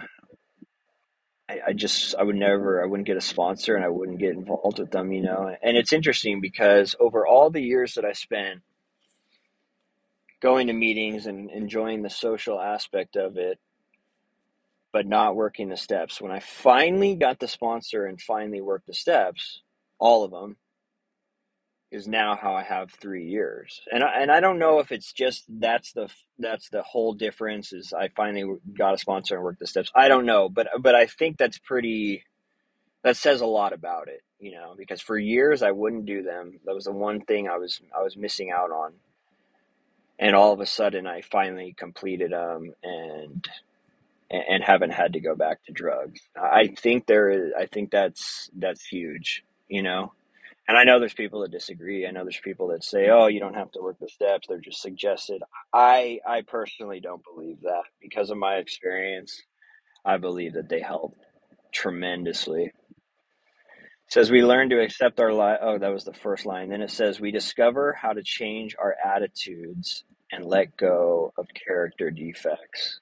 I, 1.47 1.59
I 1.67 1.71
just 1.71 2.13
I 2.15 2.23
would 2.23 2.35
never 2.35 2.83
I 2.83 2.87
wouldn't 2.87 3.07
get 3.07 3.15
a 3.15 3.21
sponsor, 3.21 3.77
and 3.77 3.85
I 3.85 3.89
wouldn't 3.89 4.19
get 4.19 4.33
involved 4.33 4.79
with 4.79 4.91
them. 4.91 5.13
You 5.13 5.21
know, 5.21 5.55
and 5.63 5.77
it's 5.77 5.93
interesting 5.93 6.41
because 6.41 6.93
over 6.99 7.25
all 7.25 7.49
the 7.49 7.63
years 7.63 7.93
that 7.93 8.03
I 8.03 8.11
spent 8.11 8.63
going 10.41 10.67
to 10.67 10.73
meetings 10.73 11.25
and 11.25 11.49
enjoying 11.51 12.01
the 12.01 12.09
social 12.09 12.59
aspect 12.59 13.15
of 13.15 13.37
it 13.37 13.59
but 14.91 15.05
not 15.05 15.35
working 15.35 15.69
the 15.69 15.77
steps. 15.77 16.21
When 16.21 16.31
I 16.31 16.39
finally 16.39 17.15
got 17.15 17.39
the 17.39 17.47
sponsor 17.47 18.05
and 18.05 18.19
finally 18.19 18.61
worked 18.61 18.87
the 18.87 18.93
steps, 18.93 19.61
all 19.99 20.23
of 20.23 20.31
them, 20.31 20.57
is 21.91 22.07
now 22.07 22.35
how 22.35 22.53
I 22.53 22.63
have 22.63 22.91
three 22.91 23.25
years, 23.25 23.81
and 23.91 24.03
I, 24.03 24.21
and 24.21 24.31
I 24.31 24.39
don't 24.39 24.59
know 24.59 24.79
if 24.79 24.91
it's 24.91 25.11
just 25.11 25.45
that's 25.49 25.91
the 25.93 26.07
that's 26.37 26.69
the 26.69 26.83
whole 26.83 27.13
difference. 27.13 27.73
Is 27.73 27.93
I 27.93 28.09
finally 28.09 28.57
got 28.77 28.93
a 28.93 28.97
sponsor 28.97 29.35
and 29.35 29.43
worked 29.43 29.59
the 29.59 29.67
steps. 29.67 29.91
I 29.95 30.07
don't 30.07 30.25
know, 30.25 30.49
but 30.49 30.67
but 30.79 30.95
I 30.95 31.07
think 31.07 31.37
that's 31.37 31.57
pretty. 31.57 32.23
That 33.03 33.17
says 33.17 33.41
a 33.41 33.45
lot 33.45 33.73
about 33.73 34.07
it, 34.09 34.21
you 34.39 34.51
know, 34.51 34.75
because 34.77 35.01
for 35.01 35.17
years 35.17 35.63
I 35.63 35.71
wouldn't 35.71 36.05
do 36.05 36.21
them. 36.21 36.59
That 36.65 36.75
was 36.75 36.83
the 36.83 36.91
one 36.91 37.21
thing 37.21 37.47
I 37.47 37.57
was 37.57 37.81
I 37.97 38.03
was 38.03 38.15
missing 38.15 38.51
out 38.51 38.71
on, 38.71 38.93
and 40.19 40.35
all 40.35 40.53
of 40.53 40.59
a 40.59 40.67
sudden 40.67 41.07
I 41.07 41.21
finally 41.21 41.73
completed 41.77 42.33
them 42.33 42.73
and 42.83 43.47
and 44.31 44.63
haven't 44.63 44.91
had 44.91 45.13
to 45.13 45.19
go 45.19 45.35
back 45.35 45.63
to 45.65 45.73
drugs. 45.73 46.21
I 46.35 46.67
think 46.67 47.07
there 47.07 47.29
is. 47.29 47.53
I 47.57 47.65
think 47.67 47.91
that's 47.91 48.49
that's 48.57 48.85
huge, 48.85 49.43
you 49.67 49.83
know 49.83 50.11
and 50.69 50.77
I 50.77 50.83
know 50.83 50.99
there's 50.99 51.15
people 51.15 51.41
that 51.41 51.51
disagree. 51.51 52.05
I 52.05 52.11
know 52.11 52.23
there's 52.23 52.39
people 52.43 52.67
that 52.67 52.83
say, 52.83 53.09
"Oh, 53.09 53.25
you 53.25 53.39
don't 53.39 53.55
have 53.55 53.71
to 53.71 53.81
work 53.81 53.97
the 53.99 54.07
steps; 54.07 54.47
they're 54.47 54.59
just 54.59 54.81
suggested." 54.83 55.41
I 55.73 56.19
I 56.27 56.43
personally 56.43 56.99
don't 56.99 57.23
believe 57.23 57.61
that 57.63 57.85
because 57.99 58.29
of 58.29 58.37
my 58.37 58.57
experience. 58.57 59.41
I 60.05 60.17
believe 60.17 60.53
that 60.53 60.69
they 60.69 60.79
help 60.79 61.17
tremendously. 61.73 62.65
It 62.65 64.13
says 64.13 64.29
we 64.29 64.43
learn 64.43 64.69
to 64.69 64.81
accept 64.81 65.19
our 65.19 65.33
life. 65.33 65.57
Oh, 65.61 65.79
that 65.79 65.91
was 65.91 66.03
the 66.05 66.13
first 66.13 66.45
line. 66.45 66.69
Then 66.69 66.83
it 66.83 66.91
says 66.91 67.19
we 67.19 67.31
discover 67.31 67.93
how 67.93 68.13
to 68.13 68.21
change 68.23 68.75
our 68.79 68.95
attitudes 69.03 70.03
and 70.31 70.45
let 70.45 70.77
go 70.77 71.33
of 71.35 71.47
character 71.67 72.11
defects. 72.11 72.99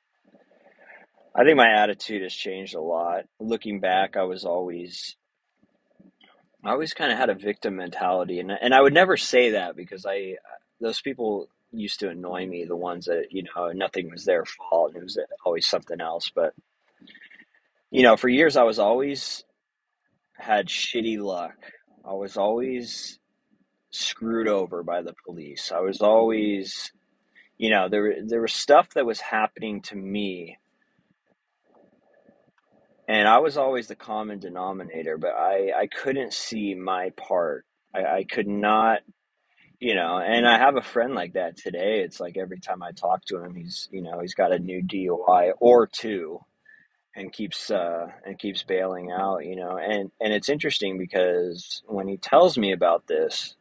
I 1.38 1.44
think 1.44 1.56
my 1.56 1.70
attitude 1.70 2.24
has 2.24 2.34
changed 2.34 2.74
a 2.74 2.82
lot. 2.82 3.26
Looking 3.40 3.80
back, 3.80 4.18
I 4.18 4.24
was 4.24 4.44
always 4.44 5.16
I 6.64 6.72
always 6.72 6.96
kind 6.96 7.12
of 7.12 7.20
had 7.20 7.30
a 7.30 7.36
victim 7.36 7.76
mentality, 7.76 8.40
and 8.40 8.52
and 8.52 8.74
I 8.74 8.82
would 8.82 8.94
never 8.94 9.18
say 9.18 9.52
that 9.52 9.76
because 9.76 10.04
I 10.06 10.38
those 10.82 11.00
people 11.00 11.48
used 11.72 12.00
to 12.00 12.10
annoy 12.10 12.48
me. 12.48 12.66
The 12.66 12.76
ones 12.76 13.06
that 13.06 13.28
you 13.30 13.44
know 13.44 13.72
nothing 13.72 14.10
was 14.10 14.26
their 14.26 14.46
fault, 14.46 14.94
and 14.94 15.02
it 15.02 15.04
was 15.04 15.20
always 15.46 15.68
something 15.68 16.02
else. 16.02 16.32
But 16.34 16.56
you 17.92 18.02
know, 18.02 18.18
for 18.18 18.30
years 18.30 18.58
I 18.58 18.64
was 18.64 18.80
always 18.80 19.44
had 20.38 20.68
shitty 20.68 21.20
luck. 21.20 21.56
I 22.04 22.14
was 22.14 22.36
always 22.36 23.20
screwed 23.92 24.48
over 24.48 24.82
by 24.82 25.04
the 25.04 25.14
police. 25.26 25.72
I 25.72 25.82
was 25.82 26.02
always, 26.02 26.92
you 27.60 27.70
know, 27.70 27.90
there 27.90 28.26
there 28.26 28.42
was 28.42 28.54
stuff 28.54 28.96
that 28.96 29.06
was 29.06 29.22
happening 29.22 29.82
to 29.84 29.96
me 29.96 30.58
and 33.08 33.28
I 33.28 33.40
was 33.40 33.58
always 33.58 33.88
the 33.88 33.96
common 33.96 34.40
denominator, 34.40 35.18
but 35.18 35.32
I 35.32 35.72
I 35.76 35.88
couldn't 35.88 36.34
see 36.34 36.76
my 36.76 37.12
part. 37.12 37.66
I, 37.96 38.06
I 38.06 38.24
could 38.26 38.48
not, 38.48 39.00
you 39.80 39.96
know. 39.96 40.18
And 40.18 40.46
I 40.48 40.58
have 40.58 40.76
a 40.76 40.82
friend 40.82 41.16
like 41.16 41.34
that 41.34 41.56
today. 41.58 42.02
It's 42.02 42.20
like 42.20 42.38
every 42.38 42.60
time 42.60 42.84
I 42.84 42.92
talk 42.92 43.24
to 43.26 43.38
him, 43.42 43.56
he's 43.56 43.88
you 43.92 44.02
know 44.02 44.20
he's 44.20 44.34
got 44.36 44.52
a 44.52 44.60
new 44.60 44.84
DUI 44.84 45.54
or 45.60 45.88
two, 45.88 46.40
and 47.16 47.32
keeps 47.32 47.72
uh, 47.72 48.08
and 48.26 48.38
keeps 48.38 48.64
bailing 48.64 49.12
out. 49.12 49.46
You 49.46 49.56
know, 49.56 49.78
and 49.78 50.12
and 50.20 50.34
it's 50.34 50.50
interesting 50.50 50.98
because 50.98 51.84
when 51.88 52.10
he 52.10 52.18
tells 52.18 52.58
me 52.58 52.74
about 52.74 53.08
this, 53.08 53.56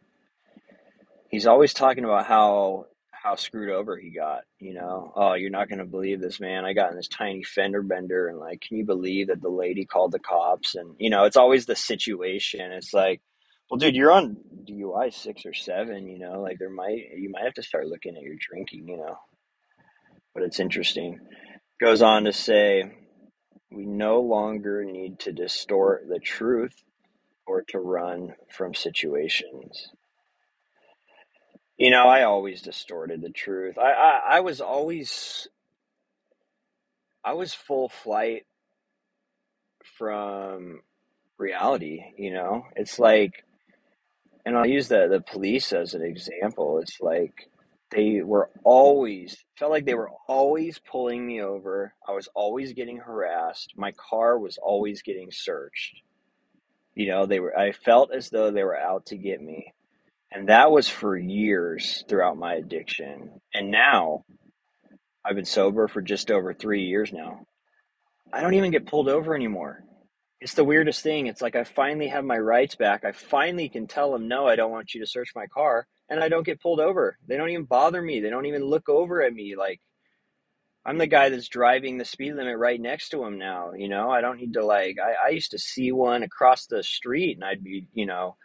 he's 1.30 1.46
always 1.46 1.72
talking 1.72 2.04
about 2.04 2.26
how 2.26 2.86
how 3.26 3.34
screwed 3.34 3.70
over 3.70 3.98
he 3.98 4.10
got. 4.10 4.44
You 4.60 4.74
know, 4.74 5.12
oh, 5.16 5.34
you're 5.34 5.50
not 5.50 5.68
going 5.68 5.80
to 5.80 5.84
believe 5.84 6.20
this, 6.20 6.38
man. 6.38 6.64
I 6.64 6.74
got 6.74 6.90
in 6.90 6.96
this 6.96 7.08
tiny 7.08 7.42
fender 7.42 7.82
bender, 7.82 8.28
and 8.28 8.38
like, 8.38 8.60
can 8.60 8.76
you 8.76 8.84
believe 8.84 9.26
that 9.26 9.42
the 9.42 9.48
lady 9.48 9.84
called 9.84 10.12
the 10.12 10.20
cops? 10.20 10.76
And 10.76 10.94
you 10.98 11.10
know, 11.10 11.24
it's 11.24 11.36
always 11.36 11.66
the 11.66 11.74
situation. 11.74 12.72
It's 12.72 12.94
like, 12.94 13.20
well, 13.68 13.78
dude, 13.78 13.96
you're 13.96 14.12
on 14.12 14.36
DUI 14.64 15.12
six 15.12 15.44
or 15.44 15.54
seven. 15.54 16.06
You 16.06 16.20
know, 16.20 16.40
like 16.40 16.58
there 16.58 16.70
might 16.70 17.02
you 17.16 17.30
might 17.30 17.44
have 17.44 17.54
to 17.54 17.62
start 17.62 17.88
looking 17.88 18.16
at 18.16 18.22
your 18.22 18.36
drinking. 18.38 18.86
You 18.86 18.98
know, 18.98 19.18
but 20.32 20.44
it's 20.44 20.60
interesting. 20.60 21.18
Goes 21.80 22.02
on 22.02 22.24
to 22.24 22.32
say, 22.32 22.84
we 23.70 23.86
no 23.86 24.20
longer 24.20 24.84
need 24.84 25.18
to 25.20 25.32
distort 25.32 26.06
the 26.08 26.20
truth 26.20 26.84
or 27.44 27.62
to 27.68 27.78
run 27.78 28.34
from 28.50 28.72
situations. 28.72 29.88
You 31.78 31.90
know, 31.90 32.06
I 32.08 32.22
always 32.24 32.62
distorted 32.62 33.20
the 33.22 33.30
truth. 33.30 33.78
I, 33.78 33.92
I, 33.92 34.20
I 34.36 34.40
was 34.40 34.60
always 34.60 35.48
I 37.24 37.34
was 37.34 37.54
full 37.54 37.88
flight 37.88 38.46
from 39.98 40.80
reality, 41.38 42.00
you 42.16 42.32
know? 42.32 42.64
It's 42.76 42.98
like 42.98 43.44
and 44.46 44.56
I'll 44.56 44.66
use 44.66 44.88
the 44.88 45.08
the 45.10 45.20
police 45.20 45.72
as 45.72 45.94
an 45.94 46.02
example. 46.02 46.80
It's 46.80 47.00
like 47.00 47.50
they 47.90 48.22
were 48.22 48.50
always 48.64 49.36
felt 49.58 49.70
like 49.72 49.86
they 49.86 49.94
were 49.94 50.12
always 50.28 50.78
pulling 50.78 51.26
me 51.26 51.42
over. 51.42 51.94
I 52.08 52.12
was 52.12 52.28
always 52.34 52.72
getting 52.72 52.98
harassed. 52.98 53.74
My 53.76 53.92
car 53.92 54.38
was 54.38 54.58
always 54.62 55.02
getting 55.02 55.30
searched. 55.30 56.02
You 56.94 57.08
know, 57.08 57.26
they 57.26 57.40
were 57.40 57.58
I 57.58 57.72
felt 57.72 58.12
as 58.14 58.30
though 58.30 58.50
they 58.50 58.64
were 58.64 58.78
out 58.78 59.06
to 59.06 59.18
get 59.18 59.42
me. 59.42 59.74
And 60.32 60.48
that 60.48 60.70
was 60.70 60.88
for 60.88 61.16
years 61.16 62.04
throughout 62.08 62.36
my 62.36 62.54
addiction. 62.54 63.40
And 63.54 63.70
now 63.70 64.24
I've 65.24 65.36
been 65.36 65.44
sober 65.44 65.88
for 65.88 66.02
just 66.02 66.30
over 66.30 66.52
three 66.52 66.84
years 66.84 67.12
now. 67.12 67.46
I 68.32 68.40
don't 68.40 68.54
even 68.54 68.72
get 68.72 68.86
pulled 68.86 69.08
over 69.08 69.34
anymore. 69.34 69.84
It's 70.40 70.54
the 70.54 70.64
weirdest 70.64 71.02
thing. 71.02 71.26
It's 71.26 71.40
like 71.40 71.56
I 71.56 71.64
finally 71.64 72.08
have 72.08 72.24
my 72.24 72.38
rights 72.38 72.74
back. 72.74 73.04
I 73.04 73.12
finally 73.12 73.68
can 73.68 73.86
tell 73.86 74.12
them, 74.12 74.28
no, 74.28 74.46
I 74.46 74.56
don't 74.56 74.70
want 74.70 74.92
you 74.94 75.00
to 75.00 75.06
search 75.06 75.30
my 75.34 75.46
car. 75.46 75.86
And 76.08 76.20
I 76.20 76.28
don't 76.28 76.44
get 76.44 76.60
pulled 76.60 76.80
over. 76.80 77.16
They 77.26 77.36
don't 77.36 77.50
even 77.50 77.64
bother 77.64 78.02
me. 78.02 78.20
They 78.20 78.30
don't 78.30 78.46
even 78.46 78.62
look 78.62 78.88
over 78.88 79.22
at 79.22 79.32
me. 79.32 79.56
Like, 79.56 79.80
I'm 80.84 80.98
the 80.98 81.06
guy 81.06 81.30
that's 81.30 81.48
driving 81.48 81.98
the 81.98 82.04
speed 82.04 82.34
limit 82.34 82.58
right 82.58 82.80
next 82.80 83.08
to 83.08 83.24
him 83.24 83.38
now. 83.38 83.72
You 83.72 83.88
know, 83.88 84.10
I 84.10 84.20
don't 84.20 84.38
need 84.38 84.52
to, 84.52 84.64
like, 84.64 84.98
I, 85.02 85.28
I 85.28 85.30
used 85.30 85.50
to 85.52 85.58
see 85.58 85.90
one 85.90 86.22
across 86.22 86.66
the 86.66 86.82
street 86.82 87.36
and 87.36 87.44
I'd 87.44 87.64
be, 87.64 87.86
you 87.94 88.06
know, 88.06 88.36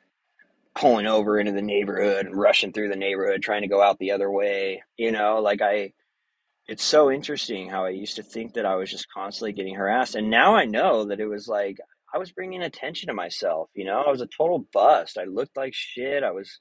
pulling 0.75 1.05
over 1.05 1.39
into 1.39 1.51
the 1.51 1.61
neighborhood 1.61 2.25
and 2.25 2.35
rushing 2.35 2.71
through 2.71 2.89
the 2.89 2.95
neighborhood 2.95 3.41
trying 3.41 3.61
to 3.61 3.67
go 3.67 3.81
out 3.81 3.99
the 3.99 4.11
other 4.11 4.31
way 4.31 4.81
you 4.97 5.11
know 5.11 5.39
like 5.41 5.61
i 5.61 5.91
it's 6.67 6.83
so 6.83 7.11
interesting 7.11 7.69
how 7.69 7.85
i 7.85 7.89
used 7.89 8.15
to 8.15 8.23
think 8.23 8.53
that 8.53 8.65
i 8.65 8.75
was 8.75 8.89
just 8.89 9.11
constantly 9.13 9.51
getting 9.51 9.75
harassed 9.75 10.15
and 10.15 10.29
now 10.29 10.55
i 10.55 10.65
know 10.65 11.05
that 11.05 11.19
it 11.19 11.25
was 11.27 11.47
like 11.47 11.77
i 12.13 12.17
was 12.17 12.31
bringing 12.31 12.61
attention 12.61 13.07
to 13.07 13.13
myself 13.13 13.69
you 13.73 13.85
know? 13.85 14.01
I 14.01 14.09
was 14.09 14.21
a 14.21 14.27
total 14.27 14.65
bust. 14.73 15.17
I 15.17 15.25
looked 15.25 15.57
like 15.57 15.73
shit. 15.73 16.23
I 16.23 16.31
was 16.31 16.59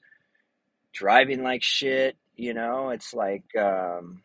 driving 0.93 1.43
like 1.43 1.63
shit 1.63 2.17
you 2.35 2.53
know? 2.53 2.89
It's 2.89 3.13
like 3.13 3.45
um 3.57 4.23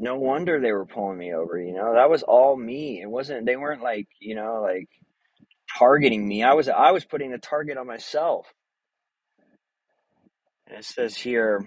no 0.00 0.16
wonder 0.16 0.60
they 0.60 0.72
were 0.72 0.86
pulling 0.86 1.18
me 1.18 1.32
over 1.32 1.60
you 1.60 1.72
know? 1.74 1.94
That 1.94 2.10
was 2.10 2.22
all 2.24 2.56
me. 2.56 3.00
It 3.00 3.10
wasn't 3.10 3.46
they 3.46 3.56
weren't 3.56 3.82
like 3.82 4.08
you 4.20 4.34
know 4.34 4.62
like 4.62 4.88
targeting 5.76 6.26
me. 6.26 6.42
I 6.42 6.54
was 6.54 6.68
I 6.68 6.92
was 6.92 7.04
putting 7.04 7.30
the 7.30 7.38
target 7.38 7.76
on 7.76 7.86
myself. 7.86 8.52
And 10.66 10.78
it 10.78 10.84
says 10.84 11.16
here, 11.16 11.66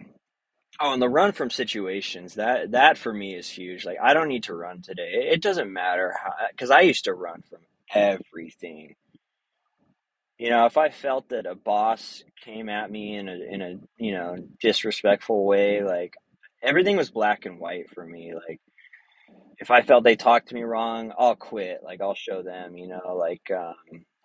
oh, 0.79 0.93
and 0.93 1.01
the 1.01 1.10
run 1.10 1.31
from 1.31 1.50
situations 1.50 2.36
that 2.36 2.72
that 2.72 2.98
for 2.98 3.13
me 3.13 3.36
is 3.36 3.50
huge. 3.50 3.86
Like 3.86 3.98
I 4.01 4.13
don't 4.13 4.27
need 4.27 4.43
to 4.43 4.55
run 4.55 4.81
today. 4.81 5.29
It 5.31 5.41
doesn't 5.41 5.72
matter 5.72 6.15
because 6.51 6.72
I 6.72 6.81
used 6.81 7.05
to 7.05 7.13
run 7.13 7.41
from 7.50 7.60
everything. 7.93 8.96
You 10.38 10.50
know, 10.50 10.65
if 10.65 10.77
I 10.77 10.89
felt 10.89 11.29
that 11.29 11.46
a 11.46 11.55
boss 11.55 12.24
came 12.43 12.70
at 12.70 12.89
me 12.91 13.15
in 13.15 13.29
a 13.29 13.34
in 13.34 13.62
a 13.62 13.75
you 13.98 14.13
know 14.13 14.38
disrespectful 14.60 15.46
way, 15.46 15.84
like 15.84 16.15
everything 16.62 16.98
was 16.98 17.12
black 17.12 17.46
and 17.46 17.60
white 17.60 17.89
for 17.93 18.05
me. 18.05 18.34
Like 18.34 18.60
if 19.62 19.70
I 19.70 19.84
felt 19.84 20.03
they 20.03 20.15
talked 20.15 20.50
to 20.50 20.56
me 20.56 20.63
wrong, 20.63 21.13
I'll 21.18 21.36
quit. 21.36 21.82
Like 21.84 22.01
I'll 22.01 22.15
show 22.15 22.41
them, 22.41 22.75
you 22.75 22.88
know, 22.88 23.15
like 23.15 23.50
um, 23.51 23.75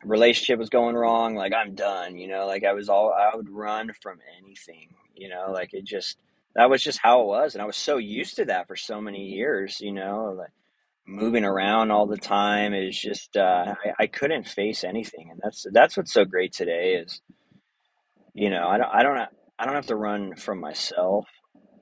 relationship 0.02 0.58
was 0.58 0.70
going 0.70 0.96
wrong, 0.96 1.34
like 1.34 1.52
I'm 1.52 1.74
done, 1.74 2.16
you 2.16 2.26
know, 2.26 2.46
like 2.46 2.64
I 2.64 2.72
was 2.72 2.88
all 2.88 3.12
I 3.12 3.36
would 3.36 3.50
run 3.50 3.92
from 4.02 4.18
anything, 4.42 4.88
you 5.14 5.28
know, 5.28 5.52
like 5.52 5.74
it 5.74 5.84
just 5.84 6.16
that 6.54 6.70
was 6.70 6.82
just 6.82 7.00
how 7.02 7.20
it 7.20 7.26
was, 7.26 7.54
and 7.54 7.60
I 7.62 7.66
was 7.66 7.76
so 7.76 7.98
used 7.98 8.36
to 8.36 8.46
that 8.46 8.66
for 8.66 8.76
so 8.76 8.98
many 8.98 9.26
years, 9.26 9.78
you 9.78 9.92
know, 9.92 10.34
like 10.38 10.52
moving 11.06 11.44
around 11.44 11.90
all 11.90 12.06
the 12.06 12.16
time 12.16 12.72
is 12.72 12.98
just 12.98 13.36
uh, 13.36 13.74
I, 13.84 14.04
I 14.04 14.06
couldn't 14.06 14.48
face 14.48 14.84
anything, 14.84 15.28
and 15.30 15.40
that's 15.42 15.66
that's 15.70 15.98
what's 15.98 16.14
so 16.14 16.24
great 16.24 16.54
today 16.54 16.94
is, 16.94 17.20
you 18.32 18.48
know, 18.48 18.66
I 18.66 18.78
don't 18.78 18.90
I 18.90 19.02
don't 19.02 19.28
I 19.58 19.66
don't 19.66 19.74
have 19.74 19.86
to 19.88 19.96
run 19.96 20.34
from 20.34 20.60
myself. 20.60 21.26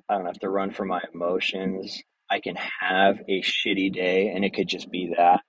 I 0.08 0.16
don't 0.16 0.26
have 0.26 0.40
to 0.40 0.50
run 0.50 0.72
from 0.72 0.88
my 0.88 1.02
emotions. 1.14 2.02
I 2.30 2.40
can 2.40 2.56
have 2.56 3.20
a 3.28 3.42
shitty 3.42 3.92
day 3.92 4.28
and 4.28 4.44
it 4.44 4.54
could 4.54 4.68
just 4.68 4.90
be 4.90 5.14
that. 5.16 5.40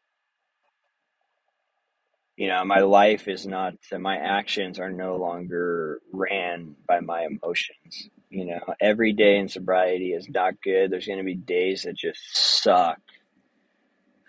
You 2.38 2.50
know, 2.50 2.66
my 2.66 2.82
life 2.82 3.28
is 3.28 3.46
not, 3.48 3.76
my 3.98 4.18
actions 4.18 4.80
are 4.80 4.92
no 4.92 5.18
longer 5.18 6.02
ran 6.12 6.76
by 6.88 7.00
my 7.00 7.26
emotions. 7.26 8.10
You 8.30 8.46
know, 8.46 8.60
every 8.82 9.14
day 9.14 9.38
in 9.38 9.48
sobriety 9.48 10.14
is 10.14 10.28
not 10.30 10.62
good. 10.62 10.92
There's 10.92 11.08
going 11.08 11.20
to 11.20 11.26
be 11.26 11.36
days 11.36 11.84
that 11.84 11.96
just 11.96 12.20
suck. 12.64 13.00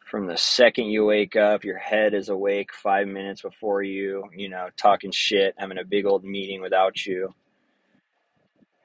from 0.07 0.27
the 0.27 0.37
second 0.37 0.87
you 0.87 1.05
wake 1.05 1.37
up, 1.37 1.65
your 1.65 1.79
head 1.79 2.15
is 2.15 2.29
awake 2.29 2.71
five 2.73 3.09
minutes 3.09 3.43
before 3.43 3.83
you, 3.83 4.25
you 4.37 4.49
know, 4.49 4.69
talking 4.77 5.11
shit, 5.13 5.55
having 5.59 5.79
a 5.79 5.85
big 5.85 6.07
old 6.07 6.25
meeting 6.25 6.63
without 6.63 7.05
you. 7.07 7.35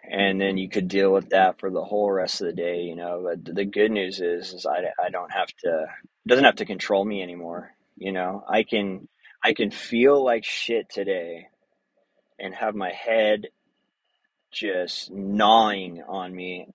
And 0.10 0.41
then 0.41 0.58
you 0.58 0.67
could 0.67 0.88
deal 0.88 1.12
with 1.12 1.29
that 1.29 1.60
for 1.60 1.70
the 1.70 1.84
whole 1.84 2.12
rest 2.12 2.41
of 2.41 2.48
the 2.48 2.53
day, 2.53 2.81
you 2.81 2.96
know. 2.96 3.22
But 3.24 3.55
the 3.55 3.65
good 3.65 3.91
news 3.91 4.20
is, 4.20 4.53
is 4.53 4.65
I, 4.65 4.84
I 5.03 5.10
don't 5.10 5.31
have 5.31 5.48
to, 5.63 5.86
it 6.25 6.27
doesn't 6.27 6.46
have 6.46 6.55
to 6.58 6.65
control 6.65 7.05
me 7.05 7.22
anymore. 7.22 7.74
You 7.98 8.12
know, 8.12 8.43
I 8.48 8.63
can, 8.63 9.08
I 9.43 9.53
can 9.53 9.72
feel 9.72 10.24
like 10.24 10.43
shit 10.43 10.89
today 10.89 11.48
and 12.39 12.53
have 12.55 12.75
my 12.75 12.91
head 12.91 13.48
just 14.51 15.12
gnawing 15.12 16.03
on 16.08 16.36
me 16.36 16.67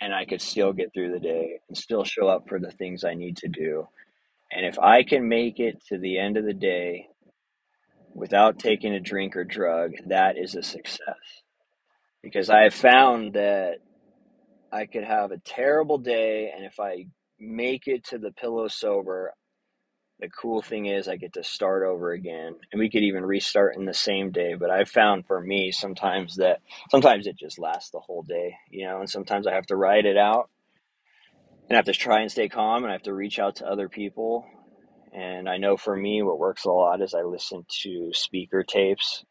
and 0.00 0.14
I 0.14 0.24
could 0.24 0.40
still 0.40 0.72
get 0.72 0.92
through 0.92 1.12
the 1.12 1.20
day 1.20 1.60
and 1.68 1.76
still 1.76 2.04
show 2.04 2.28
up 2.28 2.48
for 2.48 2.60
the 2.60 2.70
things 2.70 3.04
I 3.04 3.14
need 3.14 3.38
to 3.38 3.48
do. 3.48 3.88
And 4.52 4.64
if 4.64 4.78
I 4.78 5.02
can 5.02 5.28
make 5.28 5.58
it 5.58 5.82
to 5.88 5.98
the 5.98 6.18
end 6.18 6.36
of 6.36 6.44
the 6.44 6.54
day 6.54 7.08
without 8.14 8.58
taking 8.58 8.94
a 8.94 9.00
drink 9.00 9.36
or 9.36 9.44
drug, 9.44 9.92
that 10.06 10.38
is 10.38 10.54
a 10.54 10.62
success. 10.62 11.42
Because 12.22 12.50
I 12.50 12.62
have 12.64 12.74
found 12.74 13.34
that 13.34 13.78
I 14.72 14.86
could 14.86 15.04
have 15.04 15.30
a 15.30 15.38
terrible 15.38 15.98
day, 15.98 16.52
and 16.54 16.64
if 16.64 16.78
I 16.80 17.06
make 17.38 17.86
it 17.86 18.04
to 18.06 18.18
the 18.18 18.32
pillow 18.32 18.68
sober, 18.68 19.32
the 20.20 20.28
cool 20.28 20.60
thing 20.62 20.86
is 20.86 21.06
I 21.06 21.16
get 21.16 21.34
to 21.34 21.44
start 21.44 21.84
over 21.84 22.12
again. 22.12 22.56
And 22.72 22.80
we 22.80 22.90
could 22.90 23.04
even 23.04 23.24
restart 23.24 23.76
in 23.76 23.84
the 23.84 23.94
same 23.94 24.32
day. 24.32 24.54
But 24.54 24.70
I've 24.70 24.88
found 24.88 25.26
for 25.26 25.40
me 25.40 25.70
sometimes 25.70 26.36
that 26.36 26.60
sometimes 26.90 27.26
it 27.26 27.36
just 27.36 27.58
lasts 27.58 27.90
the 27.90 28.00
whole 28.00 28.22
day, 28.22 28.56
you 28.68 28.86
know, 28.86 28.98
and 28.98 29.08
sometimes 29.08 29.46
I 29.46 29.54
have 29.54 29.66
to 29.66 29.76
ride 29.76 30.06
it 30.06 30.16
out 30.16 30.50
and 31.68 31.76
I 31.76 31.78
have 31.78 31.84
to 31.84 31.92
try 31.92 32.20
and 32.20 32.30
stay 32.30 32.48
calm 32.48 32.82
and 32.82 32.90
I 32.90 32.94
have 32.94 33.02
to 33.02 33.14
reach 33.14 33.38
out 33.38 33.56
to 33.56 33.66
other 33.66 33.88
people. 33.88 34.44
And 35.12 35.48
I 35.48 35.58
know 35.58 35.76
for 35.76 35.96
me, 35.96 36.22
what 36.22 36.38
works 36.38 36.64
a 36.64 36.70
lot 36.70 37.00
is 37.00 37.14
I 37.14 37.22
listen 37.22 37.64
to 37.82 38.10
speaker 38.12 38.64
tapes 38.64 39.24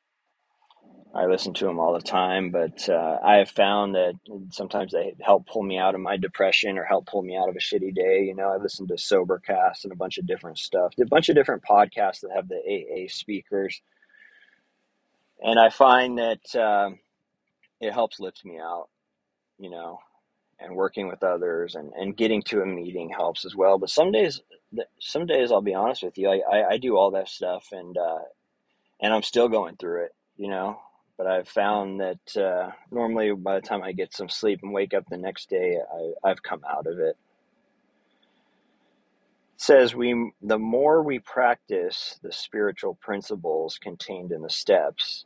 I 1.16 1.26
listen 1.26 1.54
to 1.56 1.66
them 1.66 1.80
all 1.80 1.94
the 1.94 2.02
time, 2.02 2.52
but 2.52 2.88
uh, 2.90 3.18
I 3.24 3.38
have 3.38 3.50
found 3.50 3.96
that 3.96 4.14
sometimes 4.52 4.92
they 4.92 5.16
help 5.22 5.48
pull 5.48 5.64
me 5.64 5.78
out 5.78 5.96
of 5.96 6.02
my 6.02 6.18
depression 6.18 6.78
or 6.78 6.84
help 6.84 7.08
pull 7.08 7.24
me 7.24 7.36
out 7.36 7.50
of 7.50 7.56
a 7.56 7.60
shitty 7.60 7.96
day. 7.96 8.24
You 8.24 8.36
know, 8.36 8.50
I 8.50 8.58
listen 8.58 8.88
to 8.88 8.96
Sobercast 8.96 9.84
and 9.84 9.92
a 9.92 9.98
bunch 9.98 10.18
of 10.18 10.28
different 10.28 10.60
stuff, 10.60 10.94
a 11.02 11.06
bunch 11.06 11.30
of 11.30 11.36
different 11.36 11.64
podcasts 11.64 12.22
that 12.22 12.32
have 12.36 12.48
the 12.48 12.58
AA 12.58 13.08
speakers, 13.08 13.82
and 15.42 15.60
I 15.60 15.70
find 15.70 16.18
that 16.20 16.56
uh, 16.56 16.92
it 17.82 17.94
helps 17.94 18.20
lift 18.20 18.46
me 18.46 18.60
out. 18.60 18.90
You 19.58 19.72
know, 19.72 20.00
and 20.60 20.76
working 20.76 21.08
with 21.08 21.24
others 21.24 21.76
and, 21.76 21.92
and 21.94 22.18
getting 22.18 22.42
to 22.44 22.62
a 22.62 22.66
meeting 22.66 23.10
helps 23.10 23.46
as 23.46 23.56
well. 23.56 23.78
But 23.78 23.90
some 23.90 24.12
days, 24.12 24.42
some 25.00 25.26
days 25.26 25.52
I'll 25.52 25.62
be 25.62 25.76
honest 25.76 26.04
with 26.04 26.18
you, 26.18 26.30
I, 26.30 26.42
I, 26.52 26.70
I 26.72 26.78
do 26.78 26.98
all 26.98 27.12
that 27.12 27.30
stuff 27.30 27.68
and 27.72 27.98
uh, 27.98 28.20
and 29.02 29.14
I'm 29.14 29.24
still 29.24 29.48
going 29.50 29.76
through 29.78 30.06
it. 30.06 30.12
You 30.36 30.50
know, 30.50 30.80
but 31.18 31.28
I've 31.28 31.48
found 31.48 32.00
that 32.00 32.38
uh, 32.38 32.72
normally 32.92 33.34
by 33.34 33.56
the 33.56 33.68
time 33.68 33.82
I 33.82 33.92
get 33.92 34.14
some 34.14 34.30
sleep 34.30 34.60
and 34.62 34.72
wake 34.72 34.94
up 34.94 35.06
the 35.10 35.18
next 35.18 35.50
day, 35.50 35.78
I, 36.24 36.30
I've 36.30 36.44
come 36.44 36.62
out 36.70 36.86
of 36.86 37.00
it. 37.00 37.18
It 39.56 39.62
says 39.62 39.96
we 39.96 40.32
the 40.42 40.60
more 40.60 41.02
we 41.02 41.18
practice 41.18 42.20
the 42.22 42.32
spiritual 42.32 42.94
principles 42.96 43.80
contained 43.82 44.32
in 44.32 44.44
the 44.44 44.50
steps, 44.50 45.26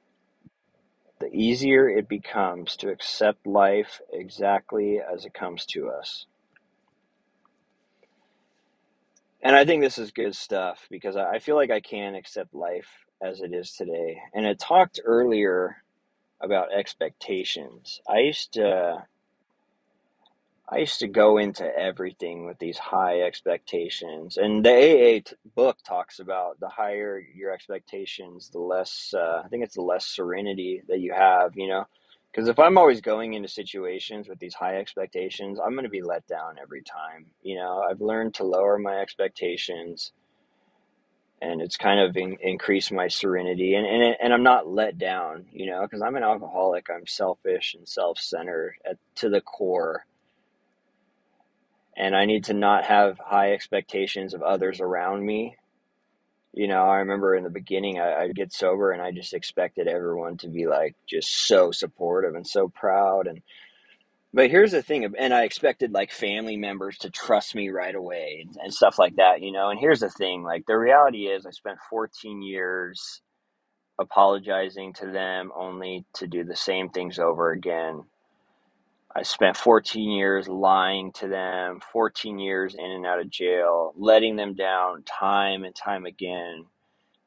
the 1.20 1.28
easier 1.28 1.90
it 1.90 2.08
becomes 2.08 2.78
to 2.78 2.90
accept 2.90 3.46
life 3.46 4.00
exactly 4.14 5.00
as 5.02 5.26
it 5.26 5.34
comes 5.34 5.66
to 5.68 5.90
us. 5.90 6.26
And 9.44 9.56
I 9.56 9.66
think 9.66 9.82
this 9.82 9.98
is 9.98 10.12
good 10.12 10.36
stuff 10.36 10.88
because 10.90 11.16
I 11.18 11.40
feel 11.40 11.56
like 11.56 11.72
I 11.72 11.82
can 11.82 12.16
accept 12.16 12.54
life 12.54 12.88
as 13.22 13.42
it 13.42 13.54
is 13.54 13.72
today. 13.74 14.20
And 14.34 14.48
I 14.48 14.54
talked 14.54 15.00
earlier 15.06 15.84
about 16.42 16.74
expectations. 16.74 18.02
I 18.10 18.20
used 18.20 18.54
to 18.54 19.06
I 20.74 20.78
used 20.78 21.00
to 21.00 21.08
go 21.08 21.38
into 21.38 21.66
everything 21.66 22.46
with 22.46 22.58
these 22.58 22.78
high 22.78 23.22
expectations, 23.22 24.38
and 24.38 24.64
the 24.64 24.72
AA 24.72 25.20
t- 25.20 25.36
book 25.54 25.78
talks 25.86 26.20
about 26.20 26.62
the 26.62 26.70
higher 26.70 27.22
your 27.36 27.52
expectations, 27.52 28.50
the 28.50 28.60
less 28.60 29.14
uh, 29.14 29.42
I 29.44 29.50
think 29.50 29.66
it's 29.66 29.76
the 29.76 29.82
less 29.82 30.06
serenity 30.06 30.82
that 30.88 31.02
you 31.02 31.14
have. 31.14 31.52
You 31.56 31.68
know, 31.68 31.88
because 32.32 32.48
if 32.48 32.58
I'm 32.58 32.78
always 32.78 33.02
going 33.02 33.34
into 33.34 33.50
situations 33.50 34.30
with 34.30 34.40
these 34.40 34.54
high 34.54 34.78
expectations, 34.78 35.60
I'm 35.60 35.74
going 35.74 35.84
to 35.84 35.90
be 35.90 36.02
let 36.02 36.26
down 36.28 36.56
every 36.62 36.84
time. 36.84 37.26
You 37.44 37.58
know, 37.58 37.84
I've 37.90 38.00
learned 38.00 38.36
to 38.36 38.46
lower 38.46 38.80
my 38.80 39.00
expectations 39.00 40.14
and 41.42 41.62
it's 41.62 41.78
kind 41.78 42.00
of 42.00 42.16
in, 42.16 42.38
increased 42.42 42.92
my 42.92 43.08
serenity. 43.08 43.76
And, 43.76 43.86
and, 43.86 44.16
and 44.22 44.34
i'm 44.34 44.44
not 44.44 44.68
let 44.68 44.98
down 44.98 45.46
you 45.52 45.66
know 45.66 45.82
because 45.82 46.02
i'm 46.02 46.16
an 46.16 46.24
alcoholic. 46.24 46.88
I'm 46.90 47.08
selfish 47.08 47.74
and 47.74 47.88
self-centered 47.88 48.76
at, 48.90 48.98
to 49.16 49.30
the 49.30 49.42
core. 49.42 50.06
And 51.98 52.16
i 52.16 52.26
need 52.26 52.46
to 52.46 52.54
not 52.54 52.86
have 52.86 53.18
high 53.20 53.54
expectations 53.54 54.34
of 54.34 54.42
others 54.42 54.80
around 54.80 55.26
me. 55.26 55.56
You 56.54 56.68
know 56.68 56.84
i 56.84 56.98
remember 56.98 57.36
in 57.36 57.44
the 57.44 57.50
beginning 57.50 58.00
I, 58.00 58.24
i'd 58.24 58.36
get 58.36 58.54
sober 58.54 58.92
and 58.92 59.02
i 59.02 59.12
just 59.12 59.34
expected 59.34 59.88
everyone 59.88 60.38
to 60.38 60.48
be 60.48 60.68
like 60.68 60.96
just 61.08 61.48
so 61.48 61.72
supportive 61.72 62.36
and 62.36 62.48
so 62.48 62.68
proud 62.68 63.28
and 63.28 63.42
but 64.34 64.50
here's 64.50 64.72
the 64.72 64.82
thing, 64.84 65.06
and 65.18 65.34
I 65.34 65.44
expected 65.44 65.94
like 65.94 66.12
family 66.12 66.58
members 66.58 66.98
to 67.00 67.10
trust 67.10 67.56
me 67.56 67.70
right 67.70 67.96
away 67.96 68.46
and, 68.46 68.58
and 68.64 68.74
stuff 68.74 69.00
like 69.00 69.16
that, 69.18 69.42
you 69.42 69.52
know. 69.52 69.70
And 69.70 69.80
here's 69.80 70.02
the 70.02 70.10
thing, 70.10 70.44
like 70.44 70.66
the 70.68 70.78
reality 70.78 71.28
is, 71.28 71.46
I 71.46 71.52
spent 71.52 71.80
14 71.90 72.42
years 72.42 73.22
apologizing 74.00 74.94
to 74.94 75.08
them 75.08 75.52
only 75.56 76.06
to 76.16 76.28
do 76.28 76.44
the 76.44 76.56
same 76.56 76.90
things 76.90 77.20
over 77.20 77.52
again. 77.52 78.04
I 79.16 79.24
spent 79.24 79.58
14 79.58 80.12
years 80.12 80.48
lying 80.48 81.12
to 81.14 81.28
them, 81.28 81.82
14 81.94 82.40
years 82.40 82.76
in 82.76 82.86
and 82.86 83.06
out 83.06 83.20
of 83.22 83.30
jail, 83.30 83.94
letting 83.98 84.38
them 84.38 84.56
down 84.56 85.04
time 85.04 85.66
and 85.66 85.76
time 85.76 86.06
again 86.06 86.66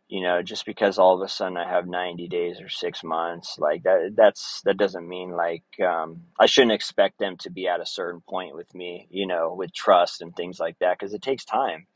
you 0.09 0.21
know 0.23 0.43
just 0.43 0.67
because 0.67 0.99
all 0.99 1.15
of 1.15 1.23
a 1.23 1.29
sudden 1.29 1.57
i 1.57 1.69
have 1.69 1.87
90 1.89 2.29
days 2.29 2.61
or 2.61 2.69
six 2.69 3.03
months 3.03 3.59
like 3.59 3.83
that 3.85 4.13
that's 4.17 4.61
that 4.65 4.77
doesn't 4.77 5.09
mean 5.09 5.31
like 5.31 5.65
um, 5.81 6.23
i 6.39 6.47
shouldn't 6.47 6.73
expect 6.73 7.19
them 7.19 7.37
to 7.39 7.51
be 7.51 7.67
at 7.69 7.81
a 7.81 7.87
certain 7.87 8.21
point 8.29 8.55
with 8.55 8.73
me 8.75 9.07
you 9.11 9.27
know 9.27 9.55
with 9.55 9.73
trust 9.73 10.21
and 10.21 10.37
things 10.37 10.61
like 10.61 10.79
that 10.81 10.99
because 10.99 11.15
it 11.15 11.23
takes 11.23 11.45
time. 11.45 11.87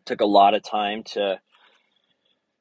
It 0.00 0.06
took 0.06 0.20
a 0.20 0.26
lot 0.26 0.54
of 0.54 0.62
time 0.62 1.02
to 1.14 1.40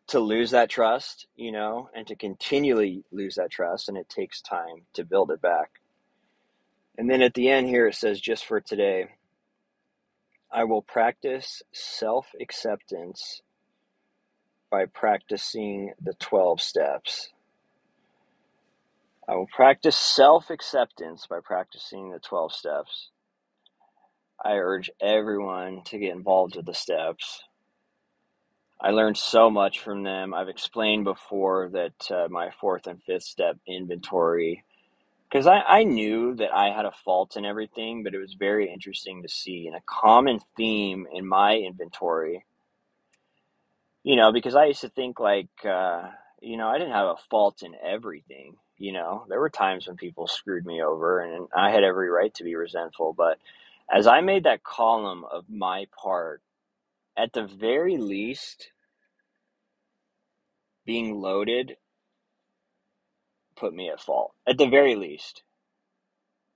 to 0.08 0.20
lose 0.20 0.52
that 0.52 0.70
trust 0.70 1.28
you 1.36 1.52
know 1.52 1.90
and 1.96 2.06
to 2.08 2.16
continually 2.16 3.04
lose 3.12 3.36
that 3.36 3.52
trust 3.52 3.90
and 3.90 3.98
it 3.98 4.10
takes 4.10 4.42
time 4.42 4.86
to 4.94 5.06
build 5.06 5.32
it 5.32 5.42
back. 5.42 5.72
And 6.98 7.10
then 7.10 7.22
at 7.22 7.34
the 7.34 7.50
end 7.50 7.68
here 7.68 7.88
it 7.88 7.96
says 7.96 8.20
just 8.22 8.46
for 8.46 8.62
today 8.62 9.08
i 10.52 10.64
will 10.64 10.82
practice 10.82 11.62
self 11.74 12.28
acceptance 12.42 13.42
by 14.76 14.86
practicing 14.88 15.94
the 16.02 16.14
12 16.16 16.60
steps. 16.60 17.30
I 19.26 19.34
will 19.36 19.48
practice 19.48 19.96
self 19.96 20.50
acceptance 20.50 21.26
by 21.30 21.40
practicing 21.42 22.12
the 22.12 22.20
12 22.20 22.52
steps. 22.52 23.10
I 24.44 24.56
urge 24.56 24.92
everyone 25.02 25.84
to 25.86 25.98
get 25.98 26.12
involved 26.12 26.58
with 26.58 26.66
the 26.66 26.74
steps. 26.74 27.42
I 28.82 28.90
learned 28.90 29.16
so 29.16 29.50
much 29.50 29.80
from 29.80 30.04
them. 30.04 30.34
I've 30.34 30.50
explained 30.50 31.06
before 31.06 31.70
that 31.72 32.12
uh, 32.12 32.28
my 32.30 32.50
fourth 32.60 32.86
and 32.86 33.02
fifth 33.02 33.24
step 33.24 33.56
inventory, 33.66 34.66
because 35.30 35.48
I, 35.48 35.62
I 35.62 35.84
knew 35.86 36.36
that 36.36 36.54
I 36.54 36.76
had 36.76 36.84
a 36.84 36.92
fault 37.06 37.38
in 37.38 37.46
everything, 37.46 38.04
but 38.04 38.14
it 38.14 38.20
was 38.20 38.34
very 38.34 38.70
interesting 38.70 39.22
to 39.22 39.30
see. 39.30 39.68
And 39.68 39.78
a 39.78 39.84
common 39.86 40.42
theme 40.58 41.08
in 41.14 41.26
my 41.26 41.56
inventory 41.56 42.44
you 44.06 44.16
know, 44.16 44.32
because 44.32 44.56
I 44.56 44.68
used 44.68 44.82
to 44.84 44.90
think 44.90 45.20
like, 45.20 45.50
uh, 45.66 46.04
you 46.40 46.58
know, 46.58 46.70
I 46.70 46.78
didn't 46.78 46.94
have 46.94 47.08
a 47.08 47.18
fault 47.32 47.64
in 47.64 47.74
everything. 47.84 48.56
You 48.78 48.94
know, 48.94 49.26
there 49.30 49.42
were 49.42 49.50
times 49.50 49.88
when 49.88 49.98
people 49.98 50.28
screwed 50.28 50.66
me 50.66 50.84
over, 50.84 51.22
and 51.22 51.48
I 51.58 51.72
had 51.72 51.84
every 51.84 52.10
right 52.10 52.34
to 52.36 52.46
be 52.46 52.56
resentful. 52.56 53.16
But 53.18 53.40
as 53.92 54.06
I 54.06 54.22
made 54.22 54.44
that 54.46 54.64
column 54.64 55.26
of 55.26 55.46
my 55.50 55.88
part, 56.02 56.44
at 57.18 57.34
the 57.34 57.48
very 57.48 57.98
least, 57.98 58.70
being 60.86 61.20
loaded 61.20 61.78
put 63.58 63.74
me 63.74 63.90
at 63.90 64.02
fault. 64.02 64.34
At 64.48 64.60
the 64.60 64.68
very 64.70 64.96
least, 64.96 65.42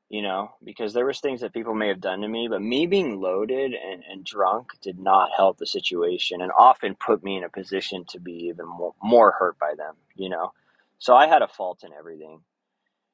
you 0.09 0.21
know, 0.23 0.51
because 0.63 0.93
there 0.93 1.05
was 1.05 1.19
things 1.19 1.41
that 1.41 1.53
people 1.53 1.75
may 1.75 1.87
have 1.89 2.01
done 2.01 2.21
to 2.21 2.27
me, 2.27 2.47
but 2.49 2.61
me 2.61 2.87
being 2.87 3.21
loaded 3.21 3.73
and, 3.73 4.03
and 4.09 4.25
drunk 4.25 4.71
did 4.81 4.99
not 4.99 5.29
help 5.35 5.57
the 5.57 5.67
situation 5.67 6.41
and 6.41 6.51
often 6.57 6.95
put 6.95 7.23
me 7.23 7.37
in 7.37 7.43
a 7.43 7.49
position 7.49 8.05
to 8.09 8.19
be 8.19 8.33
even 8.49 8.67
more, 8.67 8.93
more 9.03 9.31
hurt 9.39 9.59
by 9.59 9.73
them, 9.77 9.95
you 10.15 10.29
know. 10.29 10.53
So 10.99 11.15
I 11.15 11.27
had 11.27 11.43
a 11.43 11.47
fault 11.47 11.83
in 11.83 11.93
everything. 11.93 12.41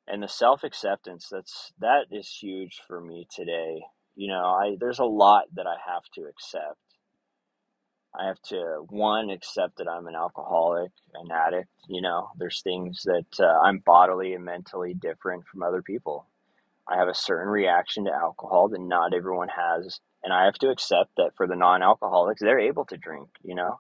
And 0.07 0.23
the 0.23 0.27
self 0.27 0.63
acceptance 0.63 1.29
that's 1.31 1.73
that 1.79 2.07
is 2.11 2.27
huge 2.29 2.81
for 2.87 3.01
me 3.01 3.27
today, 3.33 3.81
You 4.15 4.29
know, 4.29 4.45
I 4.45 4.77
there's 4.79 4.99
a 4.99 5.05
lot 5.05 5.45
that 5.55 5.67
I 5.67 5.75
have 5.87 6.03
to 6.15 6.23
accept. 6.23 6.77
I 8.17 8.27
have 8.27 8.41
to 8.49 8.85
one 8.89 9.29
accept 9.29 9.77
that 9.77 9.89
I'm 9.89 10.07
an 10.07 10.15
alcoholic, 10.15 10.91
an 11.15 11.31
addict. 11.31 11.69
You 11.89 12.01
know, 12.01 12.29
there's 12.37 12.61
things 12.61 13.03
that 13.05 13.39
uh, 13.39 13.59
I'm 13.63 13.79
bodily 13.79 14.33
and 14.33 14.45
mentally 14.45 14.93
different 14.93 15.45
from 15.47 15.63
other 15.63 15.81
people. 15.81 16.27
I 16.87 16.97
have 16.97 17.07
a 17.07 17.15
certain 17.15 17.49
reaction 17.49 18.05
to 18.05 18.13
alcohol 18.13 18.69
that 18.69 18.81
not 18.81 19.13
everyone 19.13 19.49
has, 19.49 19.99
and 20.23 20.31
I 20.31 20.45
have 20.45 20.55
to 20.55 20.69
accept 20.69 21.15
that 21.17 21.35
for 21.35 21.47
the 21.47 21.55
non-alcoholics, 21.55 22.41
they're 22.41 22.59
able 22.59 22.85
to 22.85 22.97
drink. 22.97 23.29
You 23.43 23.55
know, 23.55 23.79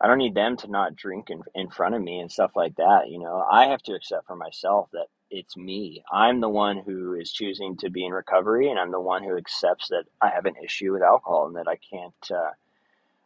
I 0.00 0.06
don't 0.06 0.18
need 0.18 0.34
them 0.34 0.56
to 0.58 0.68
not 0.70 0.96
drink 0.96 1.28
in, 1.28 1.42
in 1.54 1.68
front 1.70 1.94
of 1.94 2.02
me 2.02 2.18
and 2.18 2.32
stuff 2.32 2.52
like 2.56 2.76
that. 2.76 3.08
You 3.08 3.18
know, 3.18 3.44
I 3.50 3.66
have 3.66 3.82
to 3.84 3.94
accept 3.94 4.26
for 4.26 4.36
myself 4.36 4.88
that 4.92 5.06
it's 5.30 5.56
me. 5.56 6.02
I'm 6.10 6.40
the 6.40 6.48
one 6.48 6.78
who 6.78 7.14
is 7.14 7.30
choosing 7.30 7.76
to 7.78 7.90
be 7.90 8.06
in 8.06 8.12
recovery, 8.12 8.70
and 8.70 8.78
I'm 8.78 8.90
the 8.90 9.00
one 9.00 9.22
who 9.22 9.36
accepts 9.36 9.88
that 9.88 10.04
I 10.20 10.30
have 10.30 10.46
an 10.46 10.56
issue 10.64 10.92
with 10.92 11.02
alcohol 11.02 11.46
and 11.46 11.56
that 11.56 11.68
I 11.68 11.76
can't, 11.76 12.30
uh, 12.30 12.52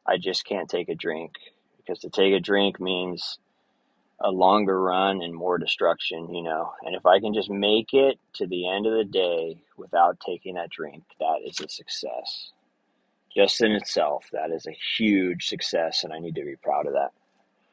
I 0.06 0.18
just 0.18 0.44
can't 0.44 0.68
take 0.68 0.88
a 0.88 0.94
drink 0.94 1.34
because 1.76 2.00
to 2.00 2.10
take 2.10 2.34
a 2.34 2.40
drink 2.40 2.80
means 2.80 3.38
a 4.20 4.30
longer 4.30 4.80
run 4.80 5.22
and 5.22 5.34
more 5.34 5.58
destruction, 5.58 6.34
you 6.34 6.42
know. 6.42 6.72
And 6.82 6.94
if 6.94 7.06
I 7.06 7.20
can 7.20 7.34
just 7.34 7.50
make 7.50 7.92
it 7.92 8.18
to 8.34 8.46
the 8.46 8.68
end 8.68 8.86
of 8.86 8.94
the 8.94 9.04
day 9.04 9.56
without 9.76 10.18
taking 10.24 10.54
that 10.54 10.70
drink, 10.70 11.02
that 11.20 11.40
is 11.44 11.60
a 11.60 11.68
success 11.68 12.52
just 13.34 13.60
in 13.60 13.72
itself, 13.72 14.26
that 14.32 14.50
is 14.50 14.66
a 14.66 14.76
huge 14.96 15.48
success, 15.48 16.04
and 16.04 16.12
I 16.12 16.18
need 16.18 16.36
to 16.36 16.44
be 16.44 16.56
proud 16.56 16.86
of 16.86 16.92
that. 16.92 17.12